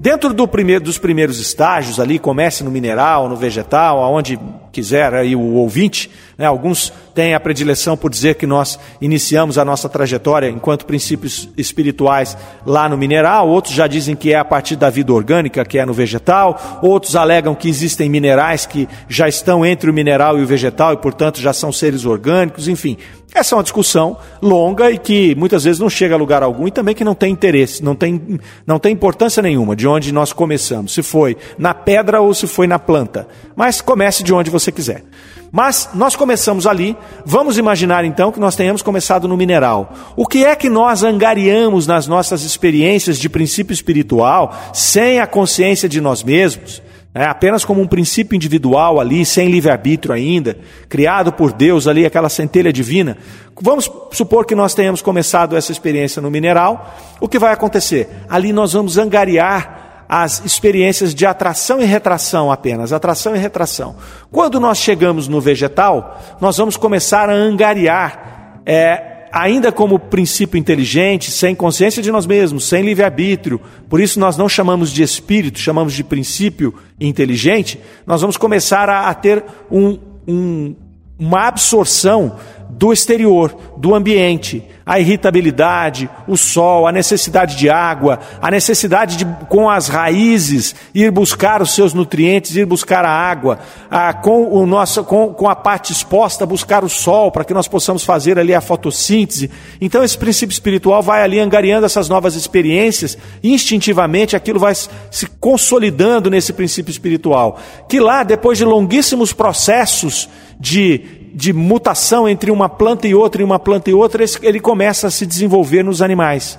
Dentro 0.00 0.32
do 0.32 0.48
primeiro, 0.48 0.82
dos 0.82 0.96
primeiros 0.96 1.38
estágios, 1.38 2.00
ali, 2.00 2.18
comece 2.18 2.64
no 2.64 2.70
mineral, 2.70 3.28
no 3.28 3.36
vegetal, 3.36 4.02
aonde 4.02 4.40
quiser 4.72 5.12
aí 5.12 5.36
o 5.36 5.56
ouvinte, 5.56 6.10
né, 6.40 6.46
alguns 6.46 6.90
têm 7.14 7.34
a 7.34 7.38
predileção 7.38 7.98
por 7.98 8.10
dizer 8.10 8.36
que 8.36 8.46
nós 8.46 8.78
iniciamos 8.98 9.58
a 9.58 9.64
nossa 9.64 9.90
trajetória 9.90 10.48
enquanto 10.48 10.86
princípios 10.86 11.50
espirituais 11.54 12.34
lá 12.64 12.88
no 12.88 12.96
mineral, 12.96 13.46
outros 13.46 13.74
já 13.74 13.86
dizem 13.86 14.16
que 14.16 14.32
é 14.32 14.38
a 14.38 14.44
partir 14.44 14.74
da 14.74 14.88
vida 14.88 15.12
orgânica, 15.12 15.62
que 15.66 15.78
é 15.78 15.84
no 15.84 15.92
vegetal, 15.92 16.80
outros 16.80 17.14
alegam 17.14 17.54
que 17.54 17.68
existem 17.68 18.08
minerais 18.08 18.64
que 18.64 18.88
já 19.06 19.28
estão 19.28 19.66
entre 19.66 19.90
o 19.90 19.92
mineral 19.92 20.38
e 20.38 20.42
o 20.42 20.46
vegetal 20.46 20.94
e, 20.94 20.96
portanto, 20.96 21.38
já 21.38 21.52
são 21.52 21.70
seres 21.70 22.06
orgânicos, 22.06 22.68
enfim. 22.68 22.96
Essa 23.34 23.54
é 23.54 23.56
uma 23.58 23.62
discussão 23.62 24.16
longa 24.40 24.90
e 24.90 24.96
que 24.96 25.34
muitas 25.34 25.64
vezes 25.64 25.78
não 25.78 25.90
chega 25.90 26.14
a 26.14 26.18
lugar 26.18 26.42
algum 26.42 26.66
e 26.66 26.70
também 26.70 26.94
que 26.94 27.04
não 27.04 27.14
tem 27.14 27.30
interesse, 27.30 27.84
não 27.84 27.94
tem, 27.94 28.40
não 28.66 28.78
tem 28.78 28.94
importância 28.94 29.42
nenhuma 29.42 29.76
de 29.76 29.86
onde 29.86 30.10
nós 30.10 30.32
começamos, 30.32 30.94
se 30.94 31.02
foi 31.02 31.36
na 31.58 31.74
pedra 31.74 32.22
ou 32.22 32.32
se 32.32 32.46
foi 32.46 32.66
na 32.66 32.78
planta. 32.78 33.28
Mas 33.54 33.82
comece 33.82 34.24
de 34.24 34.32
onde 34.32 34.48
você 34.48 34.72
quiser. 34.72 35.04
Mas 35.52 35.90
nós 35.94 36.14
começamos 36.14 36.66
ali, 36.66 36.96
vamos 37.24 37.58
imaginar 37.58 38.04
então 38.04 38.30
que 38.30 38.38
nós 38.38 38.54
tenhamos 38.54 38.82
começado 38.82 39.26
no 39.26 39.36
mineral. 39.36 39.92
O 40.14 40.26
que 40.26 40.44
é 40.44 40.54
que 40.54 40.68
nós 40.68 41.02
angariamos 41.02 41.86
nas 41.86 42.06
nossas 42.06 42.42
experiências 42.42 43.18
de 43.18 43.28
princípio 43.28 43.74
espiritual, 43.74 44.54
sem 44.72 45.18
a 45.18 45.26
consciência 45.26 45.88
de 45.88 46.00
nós 46.00 46.22
mesmos? 46.22 46.80
É, 47.12 47.24
apenas 47.24 47.64
como 47.64 47.82
um 47.82 47.88
princípio 47.88 48.36
individual 48.36 49.00
ali, 49.00 49.26
sem 49.26 49.48
livre-arbítrio 49.48 50.14
ainda, 50.14 50.56
criado 50.88 51.32
por 51.32 51.52
Deus 51.52 51.88
ali, 51.88 52.06
aquela 52.06 52.28
centelha 52.28 52.72
divina. 52.72 53.18
Vamos 53.60 53.90
supor 54.12 54.46
que 54.46 54.54
nós 54.54 54.74
tenhamos 54.74 55.02
começado 55.02 55.56
essa 55.56 55.72
experiência 55.72 56.22
no 56.22 56.30
mineral. 56.30 56.96
O 57.20 57.28
que 57.28 57.36
vai 57.36 57.52
acontecer? 57.52 58.08
Ali 58.28 58.52
nós 58.52 58.74
vamos 58.74 58.96
angariar 58.96 59.79
as 60.12 60.44
experiências 60.44 61.14
de 61.14 61.24
atração 61.24 61.80
e 61.80 61.84
retração 61.84 62.50
apenas, 62.50 62.92
atração 62.92 63.36
e 63.36 63.38
retração. 63.38 63.94
Quando 64.28 64.58
nós 64.58 64.78
chegamos 64.78 65.28
no 65.28 65.40
vegetal, 65.40 66.20
nós 66.40 66.56
vamos 66.56 66.76
começar 66.76 67.30
a 67.30 67.32
angariar 67.32 68.60
é, 68.66 69.28
ainda 69.30 69.70
como 69.70 70.00
princípio 70.00 70.58
inteligente, 70.58 71.30
sem 71.30 71.54
consciência 71.54 72.02
de 72.02 72.10
nós 72.10 72.26
mesmos, 72.26 72.68
sem 72.68 72.82
livre-arbítrio, 72.82 73.60
por 73.88 74.00
isso 74.00 74.18
nós 74.18 74.36
não 74.36 74.48
chamamos 74.48 74.90
de 74.90 75.04
espírito, 75.04 75.60
chamamos 75.60 75.92
de 75.92 76.02
princípio 76.02 76.74
inteligente, 77.00 77.78
nós 78.04 78.20
vamos 78.20 78.36
começar 78.36 78.88
a, 78.88 79.08
a 79.08 79.14
ter 79.14 79.44
um, 79.70 79.96
um, 80.26 80.74
uma 81.16 81.46
absorção 81.46 82.34
do 82.70 82.92
exterior, 82.92 83.54
do 83.76 83.94
ambiente, 83.94 84.64
a 84.86 84.98
irritabilidade, 84.98 86.10
o 86.26 86.36
sol, 86.36 86.86
a 86.86 86.92
necessidade 86.92 87.56
de 87.56 87.68
água, 87.68 88.18
a 88.40 88.50
necessidade 88.50 89.16
de, 89.16 89.26
com 89.48 89.68
as 89.68 89.88
raízes, 89.88 90.74
ir 90.94 91.10
buscar 91.10 91.62
os 91.62 91.74
seus 91.74 91.94
nutrientes, 91.94 92.56
ir 92.56 92.66
buscar 92.66 93.04
a 93.04 93.10
água, 93.10 93.60
a, 93.90 94.12
com, 94.12 94.48
o 94.52 94.66
nosso, 94.66 95.04
com, 95.04 95.32
com 95.32 95.48
a 95.48 95.54
parte 95.54 95.92
exposta, 95.92 96.46
buscar 96.46 96.82
o 96.82 96.88
sol, 96.88 97.30
para 97.30 97.44
que 97.44 97.54
nós 97.54 97.68
possamos 97.68 98.04
fazer 98.04 98.38
ali 98.38 98.54
a 98.54 98.60
fotossíntese. 98.60 99.50
Então, 99.80 100.02
esse 100.02 100.18
princípio 100.18 100.52
espiritual 100.52 101.02
vai 101.02 101.22
ali 101.22 101.38
angariando 101.38 101.86
essas 101.86 102.08
novas 102.08 102.34
experiências, 102.34 103.16
e 103.42 103.52
instintivamente 103.52 104.34
aquilo 104.34 104.58
vai 104.58 104.74
se 104.74 105.26
consolidando 105.38 106.30
nesse 106.30 106.52
princípio 106.52 106.90
espiritual, 106.90 107.58
que 107.88 108.00
lá, 108.00 108.22
depois 108.22 108.58
de 108.58 108.64
longuíssimos 108.64 109.32
processos 109.32 110.28
de 110.58 111.19
de 111.34 111.52
mutação 111.52 112.28
entre 112.28 112.50
uma 112.50 112.68
planta 112.68 113.06
e 113.06 113.14
outra 113.14 113.42
e 113.42 113.44
uma 113.44 113.58
planta 113.58 113.90
e 113.90 113.94
outra, 113.94 114.24
ele 114.42 114.60
começa 114.60 115.06
a 115.06 115.10
se 115.10 115.26
desenvolver 115.26 115.82
nos 115.82 116.02
animais. 116.02 116.58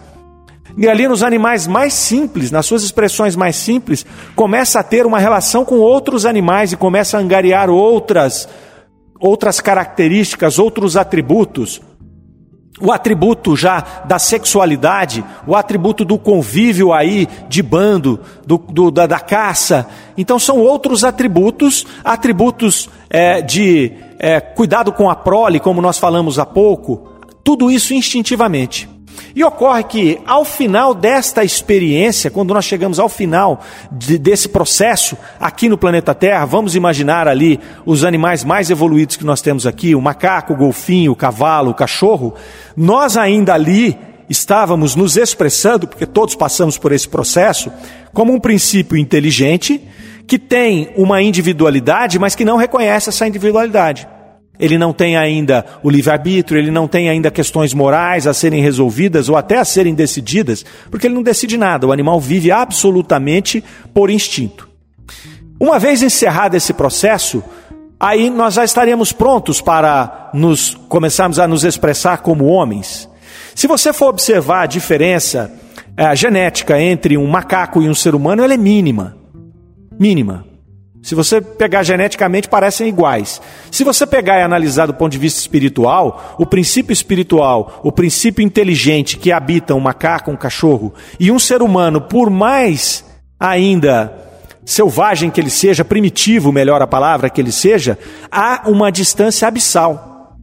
E 0.77 0.87
ali 0.87 1.07
nos 1.07 1.21
animais 1.21 1.67
mais 1.67 1.93
simples, 1.93 2.49
nas 2.49 2.65
suas 2.65 2.83
expressões 2.83 3.35
mais 3.35 3.55
simples, 3.55 4.05
começa 4.35 4.79
a 4.79 4.83
ter 4.83 5.05
uma 5.05 5.19
relação 5.19 5.65
com 5.65 5.79
outros 5.79 6.25
animais 6.25 6.71
e 6.71 6.77
começa 6.77 7.17
a 7.17 7.21
angariar 7.21 7.69
outras 7.69 8.47
outras 9.19 9.59
características, 9.61 10.57
outros 10.57 10.97
atributos. 10.97 11.79
O 12.81 12.91
atributo 12.91 13.55
já 13.55 14.01
da 14.05 14.17
sexualidade, 14.17 15.23
o 15.45 15.55
atributo 15.55 16.03
do 16.03 16.17
convívio 16.17 16.91
aí 16.91 17.27
de 17.47 17.61
bando, 17.61 18.19
do, 18.47 18.57
do 18.57 18.89
da, 18.89 19.05
da, 19.05 19.19
caça. 19.19 19.87
Então 20.17 20.39
são 20.39 20.57
outros 20.57 21.03
atributos, 21.03 21.85
atributos 22.03 22.89
é, 23.07 23.39
de 23.39 23.91
é, 24.23 24.39
cuidado 24.39 24.93
com 24.93 25.09
a 25.09 25.15
prole, 25.15 25.59
como 25.59 25.81
nós 25.81 25.97
falamos 25.97 26.37
há 26.37 26.45
pouco, 26.45 27.09
tudo 27.43 27.71
isso 27.71 27.91
instintivamente. 27.91 28.87
E 29.35 29.43
ocorre 29.43 29.83
que, 29.83 30.19
ao 30.27 30.45
final 30.45 30.93
desta 30.93 31.43
experiência, 31.43 32.29
quando 32.29 32.53
nós 32.53 32.65
chegamos 32.65 32.99
ao 32.99 33.09
final 33.09 33.61
de, 33.91 34.19
desse 34.19 34.47
processo 34.47 35.17
aqui 35.39 35.67
no 35.67 35.77
planeta 35.77 36.13
Terra, 36.13 36.45
vamos 36.45 36.75
imaginar 36.75 37.27
ali 37.27 37.59
os 37.83 38.03
animais 38.03 38.43
mais 38.43 38.69
evoluídos 38.69 39.17
que 39.17 39.25
nós 39.25 39.41
temos 39.41 39.65
aqui: 39.65 39.95
o 39.95 40.01
macaco, 40.01 40.53
o 40.53 40.57
golfinho, 40.57 41.11
o 41.11 41.15
cavalo, 41.15 41.71
o 41.71 41.75
cachorro. 41.75 42.35
Nós 42.77 43.17
ainda 43.17 43.55
ali 43.55 43.97
estávamos 44.29 44.95
nos 44.95 45.17
expressando, 45.17 45.87
porque 45.87 46.05
todos 46.05 46.35
passamos 46.35 46.77
por 46.77 46.91
esse 46.91 47.09
processo, 47.09 47.71
como 48.13 48.31
um 48.31 48.39
princípio 48.39 48.95
inteligente 48.95 49.81
que 50.31 50.39
tem 50.39 50.93
uma 50.95 51.21
individualidade, 51.21 52.17
mas 52.17 52.35
que 52.35 52.45
não 52.45 52.55
reconhece 52.55 53.09
essa 53.09 53.27
individualidade. 53.27 54.07
Ele 54.57 54.77
não 54.77 54.93
tem 54.93 55.17
ainda 55.17 55.65
o 55.83 55.89
livre-arbítrio, 55.89 56.57
ele 56.57 56.71
não 56.71 56.87
tem 56.87 57.09
ainda 57.09 57.29
questões 57.29 57.73
morais 57.73 58.25
a 58.25 58.33
serem 58.33 58.61
resolvidas 58.61 59.27
ou 59.27 59.35
até 59.35 59.57
a 59.57 59.65
serem 59.65 59.93
decididas, 59.93 60.63
porque 60.89 61.05
ele 61.05 61.15
não 61.15 61.21
decide 61.21 61.57
nada. 61.57 61.85
O 61.85 61.91
animal 61.91 62.17
vive 62.17 62.49
absolutamente 62.49 63.61
por 63.93 64.09
instinto. 64.09 64.69
Uma 65.59 65.77
vez 65.77 66.01
encerrado 66.01 66.55
esse 66.55 66.71
processo, 66.71 67.43
aí 67.99 68.29
nós 68.29 68.53
já 68.53 68.63
estaríamos 68.63 69.11
prontos 69.11 69.59
para 69.59 70.29
nos 70.33 70.75
começarmos 70.87 71.39
a 71.39 71.47
nos 71.47 71.65
expressar 71.65 72.19
como 72.19 72.45
homens. 72.45 73.09
Se 73.53 73.67
você 73.67 73.91
for 73.91 74.07
observar 74.07 74.61
a 74.61 74.65
diferença 74.67 75.51
a 75.97 76.15
genética 76.15 76.79
entre 76.79 77.17
um 77.17 77.27
macaco 77.27 77.81
e 77.81 77.89
um 77.89 77.93
ser 77.93 78.15
humano, 78.15 78.41
ela 78.41 78.53
é 78.53 78.57
mínima 78.57 79.19
mínima. 80.01 80.43
Se 81.03 81.13
você 81.13 81.39
pegar 81.39 81.83
geneticamente, 81.83 82.49
parecem 82.49 82.87
iguais. 82.87 83.39
Se 83.71 83.83
você 83.83 84.05
pegar 84.07 84.39
e 84.39 84.41
analisar 84.41 84.87
do 84.87 84.93
ponto 84.95 85.11
de 85.11 85.19
vista 85.19 85.39
espiritual, 85.39 86.35
o 86.39 86.45
princípio 86.45 86.91
espiritual, 86.91 87.79
o 87.83 87.91
princípio 87.91 88.43
inteligente 88.43 89.17
que 89.17 89.31
habita 89.31 89.75
um 89.75 89.79
macaco, 89.79 90.31
um 90.31 90.35
cachorro 90.35 90.91
e 91.19 91.31
um 91.31 91.37
ser 91.37 91.61
humano, 91.61 92.01
por 92.01 92.31
mais 92.31 93.05
ainda 93.39 94.15
selvagem 94.65 95.29
que 95.29 95.39
ele 95.39 95.49
seja, 95.49 95.85
primitivo, 95.85 96.51
melhor 96.51 96.81
a 96.81 96.87
palavra 96.87 97.29
que 97.29 97.41
ele 97.41 97.51
seja, 97.51 97.97
há 98.31 98.63
uma 98.67 98.91
distância 98.91 99.47
abissal. 99.47 100.37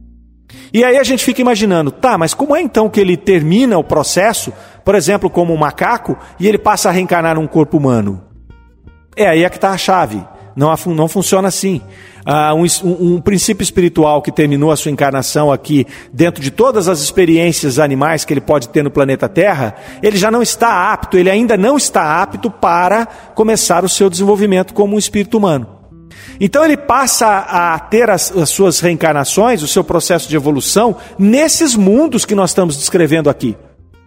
E 0.73 0.83
aí 0.83 0.97
a 0.97 1.03
gente 1.03 1.23
fica 1.23 1.41
imaginando, 1.41 1.91
tá, 1.91 2.17
mas 2.17 2.33
como 2.33 2.55
é 2.55 2.61
então 2.61 2.89
que 2.89 2.99
ele 2.99 3.17
termina 3.17 3.77
o 3.77 3.83
processo, 3.83 4.53
por 4.85 4.95
exemplo, 4.95 5.29
como 5.29 5.53
um 5.53 5.57
macaco, 5.57 6.17
e 6.39 6.47
ele 6.47 6.57
passa 6.57 6.89
a 6.89 6.91
reencarnar 6.91 7.35
num 7.35 7.47
corpo 7.47 7.77
humano? 7.77 8.28
É 9.19 9.27
aí 9.27 9.43
é 9.43 9.49
que 9.49 9.57
está 9.57 9.71
a 9.71 9.77
chave. 9.77 10.25
Não, 10.55 10.73
não 10.87 11.09
funciona 11.09 11.49
assim. 11.49 11.81
Ah, 12.25 12.53
um, 12.53 12.63
um, 12.83 13.19
princípio 13.19 13.63
espiritual 13.63 14.21
que 14.21 14.31
terminou 14.31 14.71
a 14.71 14.77
sua 14.77 14.91
encarnação 14.91 15.51
aqui, 15.51 15.85
dentro 16.13 16.41
de 16.41 16.49
todas 16.49 16.87
as 16.87 17.01
experiências 17.01 17.79
animais 17.79 18.23
que 18.23 18.33
ele 18.33 18.39
pode 18.39 18.69
ter 18.69 18.81
no 18.81 18.89
planeta 18.89 19.27
Terra, 19.27 19.75
ele 20.01 20.15
já 20.15 20.31
não 20.31 20.41
está 20.41 20.93
apto, 20.93 21.17
ele 21.17 21.29
ainda 21.29 21.57
não 21.57 21.75
está 21.75 22.21
apto 22.21 22.49
para 22.49 23.05
começar 23.35 23.83
o 23.83 23.89
seu 23.89 24.09
desenvolvimento 24.09 24.73
como 24.73 24.95
um 24.95 24.99
espírito 24.99 25.37
humano. 25.37 25.67
Então 26.39 26.63
ele 26.63 26.77
passa 26.77 27.27
a 27.27 27.77
ter 27.77 28.09
as, 28.09 28.31
as 28.31 28.49
suas 28.49 28.79
reencarnações, 28.79 29.61
o 29.61 29.67
seu 29.67 29.83
processo 29.83 30.29
de 30.29 30.35
evolução, 30.37 30.95
nesses 31.17 31.75
mundos 31.75 32.23
que 32.23 32.35
nós 32.35 32.51
estamos 32.51 32.77
descrevendo 32.77 33.29
aqui. 33.29 33.57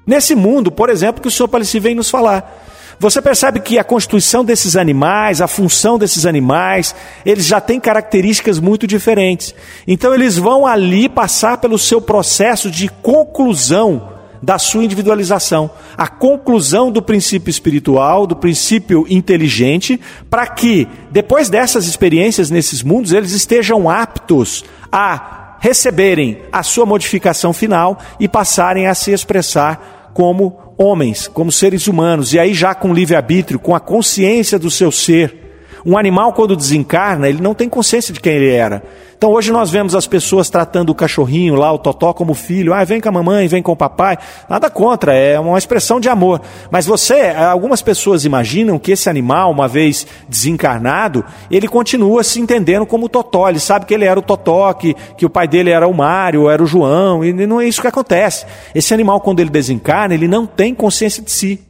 Nesse 0.07 0.35
mundo, 0.35 0.73
por 0.73 0.89
exemplo, 0.89 1.21
que 1.21 1.29
o 1.29 1.31
Senhor 1.31 1.49
Palessi 1.49 1.79
vem 1.79 1.95
nos 1.95 2.09
falar. 2.09 2.72
Você 3.03 3.21
percebe 3.21 3.59
que 3.59 3.81
a 3.81 3.83
constituição 3.85 4.45
desses 4.45 4.77
animais, 4.77 5.41
a 5.41 5.49
função 5.49 5.99
desses 5.99 6.25
animais, 6.25 6.95
eles 7.27 7.45
já 7.45 7.61
têm 7.61 7.81
características 7.81 8.61
muito 8.61 8.87
diferentes. 8.87 9.53
Então 9.89 10.15
eles 10.15 10.37
vão 10.37 10.65
ali 10.65 11.09
passar 11.09 11.59
pelo 11.59 11.81
seu 11.81 12.01
processo 12.01 12.71
de 12.71 12.89
conclusão 12.89 14.11
da 14.41 14.57
sua 14.57 14.85
individualização, 14.85 15.69
a 15.97 16.07
conclusão 16.07 16.93
do 16.93 17.03
princípio 17.03 17.51
espiritual, 17.51 18.25
do 18.25 18.37
princípio 18.37 19.05
inteligente, 19.11 20.01
para 20.31 20.47
que 20.47 20.87
depois 21.11 21.49
dessas 21.49 21.87
experiências 21.89 22.51
nesses 22.51 22.85
mundos 22.85 23.13
eles 23.13 23.33
estejam 23.33 23.91
aptos 23.91 24.65
a 24.93 25.57
receberem 25.59 26.43
a 26.53 26.63
sua 26.63 26.87
modificação 26.87 27.53
final 27.53 27.99
e 28.21 28.29
passarem 28.29 28.87
a 28.87 28.95
se 28.95 29.11
expressar 29.11 30.11
como 30.15 30.62
homens, 30.79 31.29
como 31.29 31.53
seres 31.53 31.87
humanos, 31.87 32.33
e 32.33 32.39
aí 32.39 32.55
já 32.55 32.75
com 32.75 32.95
livre-arbítrio, 32.95 33.59
com 33.59 33.75
a 33.75 33.81
consciência 33.81 34.59
do 34.59 34.71
seu 34.71 34.91
ser. 34.91 35.42
Um 35.85 35.99
animal, 35.99 36.33
quando 36.33 36.57
desencarna, 36.57 37.29
ele 37.29 37.43
não 37.43 37.55
tem 37.55 37.69
consciência 37.69 38.13
de 38.15 38.21
quem 38.21 38.35
ele 38.35 38.51
era. 38.51 38.83
Então 39.23 39.31
hoje 39.31 39.53
nós 39.53 39.71
vemos 39.71 39.95
as 39.95 40.05
pessoas 40.05 40.51
tratando 40.51 40.91
o 40.91 40.95
cachorrinho 40.97 41.55
lá, 41.55 41.73
o 41.73 41.79
totó, 41.79 42.13
como 42.13 42.35
filho. 42.35 42.75
Ah, 42.75 42.83
vem 42.83 43.01
com 43.01 43.09
a 43.09 43.13
mamãe, 43.13 43.47
vem 43.47 43.63
com 43.63 43.71
o 43.71 43.77
papai. 43.77 44.19
Nada 44.49 44.69
contra, 44.69 45.15
é 45.15 45.39
uma 45.39 45.57
expressão 45.57 46.01
de 46.01 46.09
amor. 46.09 46.41
Mas 46.73 46.87
você, 46.87 47.29
algumas 47.31 47.81
pessoas 47.81 48.25
imaginam 48.25 48.81
que 48.81 48.91
esse 48.91 49.09
animal, 49.09 49.53
uma 49.53 49.69
vez 49.69 50.07
desencarnado, 50.29 51.25
ele 51.49 51.69
continua 51.69 52.25
se 52.25 52.41
entendendo 52.41 52.85
como 52.85 53.09
totó. 53.09 53.49
Ele 53.49 53.61
sabe 53.61 53.87
que 53.87 53.95
ele 53.95 54.05
era 54.05 54.19
o 54.19 54.23
totó, 54.23 54.73
que, 54.73 54.93
que 55.17 55.25
o 55.25 55.31
pai 55.31 55.47
dele 55.47 55.71
era 55.71 55.87
o 55.87 55.95
Mário, 55.95 56.51
era 56.51 56.61
o 56.61 56.67
João, 56.67 57.25
e 57.25 57.33
não 57.33 57.61
é 57.61 57.67
isso 57.69 57.81
que 57.81 57.87
acontece. 57.87 58.45
Esse 58.75 58.93
animal, 58.93 59.21
quando 59.21 59.39
ele 59.39 59.51
desencarna, 59.51 60.15
ele 60.15 60.27
não 60.27 60.47
tem 60.47 60.75
consciência 60.75 61.23
de 61.23 61.31
si. 61.31 61.61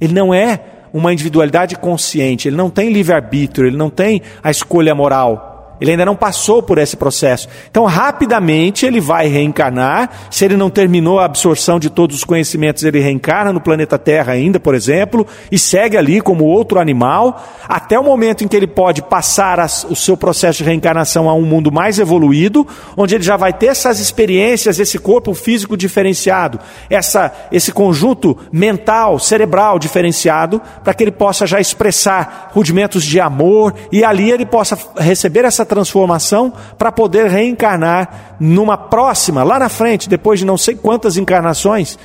Ele 0.00 0.14
não 0.14 0.32
é 0.32 0.58
uma 0.94 1.12
individualidade 1.12 1.74
consciente, 1.74 2.46
ele 2.46 2.56
não 2.56 2.70
tem 2.70 2.92
livre-arbítrio, 2.92 3.66
ele 3.66 3.76
não 3.76 3.90
tem 3.90 4.22
a 4.40 4.48
escolha 4.48 4.94
moral. 4.94 5.53
Ele 5.80 5.90
ainda 5.90 6.04
não 6.04 6.14
passou 6.14 6.62
por 6.62 6.78
esse 6.78 6.96
processo. 6.96 7.48
Então, 7.70 7.84
rapidamente, 7.84 8.86
ele 8.86 9.00
vai 9.00 9.26
reencarnar. 9.26 10.10
Se 10.30 10.44
ele 10.44 10.56
não 10.56 10.70
terminou 10.70 11.18
a 11.18 11.24
absorção 11.24 11.78
de 11.78 11.90
todos 11.90 12.16
os 12.16 12.24
conhecimentos, 12.24 12.84
ele 12.84 13.00
reencarna 13.00 13.52
no 13.52 13.60
planeta 13.60 13.98
Terra 13.98 14.32
ainda, 14.32 14.60
por 14.60 14.74
exemplo, 14.74 15.26
e 15.50 15.58
segue 15.58 15.96
ali 15.96 16.20
como 16.20 16.44
outro 16.44 16.78
animal, 16.78 17.44
até 17.68 17.98
o 17.98 18.04
momento 18.04 18.44
em 18.44 18.48
que 18.48 18.56
ele 18.56 18.66
pode 18.66 19.02
passar 19.02 19.58
as, 19.58 19.84
o 19.84 19.96
seu 19.96 20.16
processo 20.16 20.58
de 20.58 20.64
reencarnação 20.64 21.28
a 21.28 21.34
um 21.34 21.42
mundo 21.42 21.72
mais 21.72 21.98
evoluído, 21.98 22.66
onde 22.96 23.14
ele 23.14 23.24
já 23.24 23.36
vai 23.36 23.52
ter 23.52 23.66
essas 23.66 23.98
experiências, 24.00 24.78
esse 24.78 24.98
corpo 24.98 25.34
físico 25.34 25.76
diferenciado, 25.76 26.60
essa, 26.88 27.32
esse 27.50 27.72
conjunto 27.72 28.38
mental, 28.52 29.18
cerebral 29.18 29.78
diferenciado, 29.78 30.60
para 30.82 30.94
que 30.94 31.02
ele 31.02 31.10
possa 31.10 31.46
já 31.46 31.60
expressar 31.60 32.50
rudimentos 32.52 33.04
de 33.04 33.18
amor 33.20 33.74
e 33.90 34.04
ali 34.04 34.30
ele 34.30 34.46
possa 34.46 34.78
receber 34.96 35.44
essa 35.44 35.64
transformação 35.74 36.52
para 36.78 36.92
poder 36.92 37.26
reencarnar 37.26 38.36
numa 38.38 38.76
próxima, 38.76 39.42
lá 39.42 39.58
na 39.58 39.68
frente, 39.68 40.08
depois 40.08 40.38
de 40.38 40.46
não 40.46 40.56
sei 40.56 40.76
quantas 40.76 41.16
encarnações, 41.16 41.98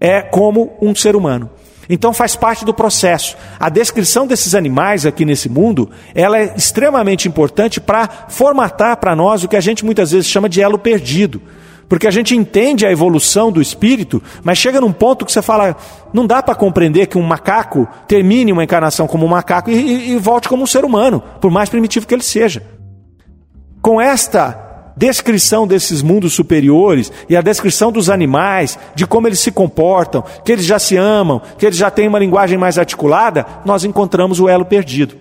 é 0.00 0.22
como 0.22 0.76
um 0.80 0.94
ser 0.94 1.16
humano. 1.16 1.50
Então 1.88 2.12
faz 2.12 2.36
parte 2.36 2.64
do 2.64 2.72
processo. 2.72 3.36
A 3.58 3.68
descrição 3.68 4.26
desses 4.26 4.54
animais 4.54 5.04
aqui 5.04 5.24
nesse 5.24 5.48
mundo, 5.48 5.90
ela 6.14 6.38
é 6.38 6.54
extremamente 6.56 7.28
importante 7.28 7.80
para 7.80 8.08
formatar 8.28 8.96
para 8.96 9.16
nós 9.16 9.42
o 9.42 9.48
que 9.48 9.56
a 9.56 9.60
gente 9.60 9.84
muitas 9.84 10.12
vezes 10.12 10.28
chama 10.28 10.48
de 10.48 10.62
elo 10.62 10.78
perdido. 10.78 11.40
Porque 11.88 12.06
a 12.06 12.10
gente 12.10 12.36
entende 12.36 12.84
a 12.84 12.90
evolução 12.90 13.52
do 13.52 13.62
espírito, 13.62 14.20
mas 14.42 14.58
chega 14.58 14.80
num 14.80 14.92
ponto 14.92 15.24
que 15.24 15.30
você 15.30 15.40
fala, 15.40 15.76
não 16.12 16.26
dá 16.26 16.42
para 16.42 16.54
compreender 16.54 17.06
que 17.06 17.16
um 17.16 17.22
macaco 17.22 17.86
termine 18.08 18.52
uma 18.52 18.64
encarnação 18.64 19.06
como 19.06 19.24
um 19.24 19.28
macaco 19.28 19.70
e, 19.70 19.74
e, 19.74 20.12
e 20.12 20.16
volte 20.16 20.48
como 20.48 20.64
um 20.64 20.66
ser 20.66 20.84
humano, 20.84 21.22
por 21.40 21.50
mais 21.50 21.68
primitivo 21.68 22.06
que 22.06 22.14
ele 22.14 22.24
seja. 22.24 22.75
Com 23.86 24.00
esta 24.00 24.92
descrição 24.96 25.64
desses 25.64 26.02
mundos 26.02 26.32
superiores 26.32 27.12
e 27.28 27.36
a 27.36 27.40
descrição 27.40 27.92
dos 27.92 28.10
animais, 28.10 28.76
de 28.96 29.06
como 29.06 29.28
eles 29.28 29.38
se 29.38 29.52
comportam, 29.52 30.24
que 30.44 30.50
eles 30.50 30.64
já 30.64 30.76
se 30.76 30.96
amam, 30.96 31.40
que 31.56 31.64
eles 31.64 31.78
já 31.78 31.88
têm 31.88 32.08
uma 32.08 32.18
linguagem 32.18 32.58
mais 32.58 32.80
articulada, 32.80 33.46
nós 33.64 33.84
encontramos 33.84 34.40
o 34.40 34.48
elo 34.48 34.64
perdido. 34.64 35.14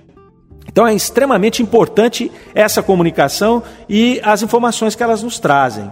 Então 0.68 0.88
é 0.88 0.96
extremamente 0.96 1.62
importante 1.62 2.32
essa 2.56 2.82
comunicação 2.82 3.62
e 3.88 4.20
as 4.24 4.42
informações 4.42 4.96
que 4.96 5.04
elas 5.04 5.22
nos 5.22 5.38
trazem. 5.38 5.88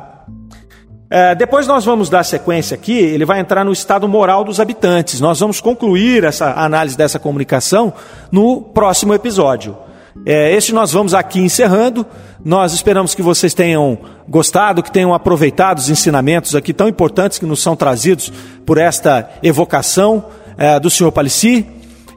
É, 1.11 1.35
depois 1.35 1.67
nós 1.67 1.85
vamos 1.85 2.09
dar 2.09 2.23
sequência 2.23 2.73
aqui, 2.73 2.97
ele 2.97 3.23
vai 3.23 3.39
entrar 3.39 3.63
no 3.63 3.71
estado 3.71 4.07
moral 4.07 4.43
dos 4.43 4.59
habitantes. 4.59 5.21
Nós 5.21 5.39
vamos 5.39 5.61
concluir 5.61 6.23
essa 6.23 6.53
análise 6.53 6.97
dessa 6.97 7.19
comunicação 7.19 7.93
no 8.31 8.63
próximo 8.63 9.13
episódio. 9.13 9.77
É, 10.25 10.53
este 10.55 10.73
nós 10.73 10.91
vamos 10.91 11.13
aqui 11.13 11.39
encerrando. 11.39 12.05
Nós 12.43 12.73
esperamos 12.73 13.15
que 13.15 13.21
vocês 13.21 13.53
tenham 13.53 13.97
gostado, 14.27 14.83
que 14.83 14.91
tenham 14.91 15.13
aproveitado 15.13 15.79
os 15.79 15.89
ensinamentos 15.89 16.55
aqui 16.55 16.73
tão 16.73 16.87
importantes 16.87 17.39
que 17.39 17.45
nos 17.45 17.61
são 17.61 17.75
trazidos 17.75 18.31
por 18.65 18.77
esta 18.77 19.29
evocação 19.41 20.25
é, 20.57 20.79
do 20.79 20.89
Senhor 20.89 21.11
Palissy. 21.11 21.65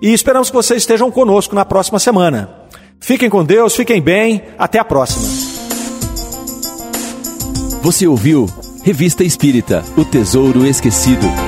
E 0.00 0.12
esperamos 0.12 0.50
que 0.50 0.56
vocês 0.56 0.82
estejam 0.82 1.10
conosco 1.10 1.54
na 1.54 1.64
próxima 1.64 1.98
semana. 1.98 2.50
Fiquem 3.00 3.30
com 3.30 3.44
Deus, 3.44 3.74
fiquem 3.74 4.00
bem, 4.00 4.42
até 4.58 4.78
a 4.78 4.84
próxima. 4.84 5.26
Você 7.82 8.06
ouviu 8.06 8.46
Revista 8.82 9.22
Espírita 9.22 9.84
O 9.96 10.04
Tesouro 10.04 10.66
Esquecido. 10.66 11.45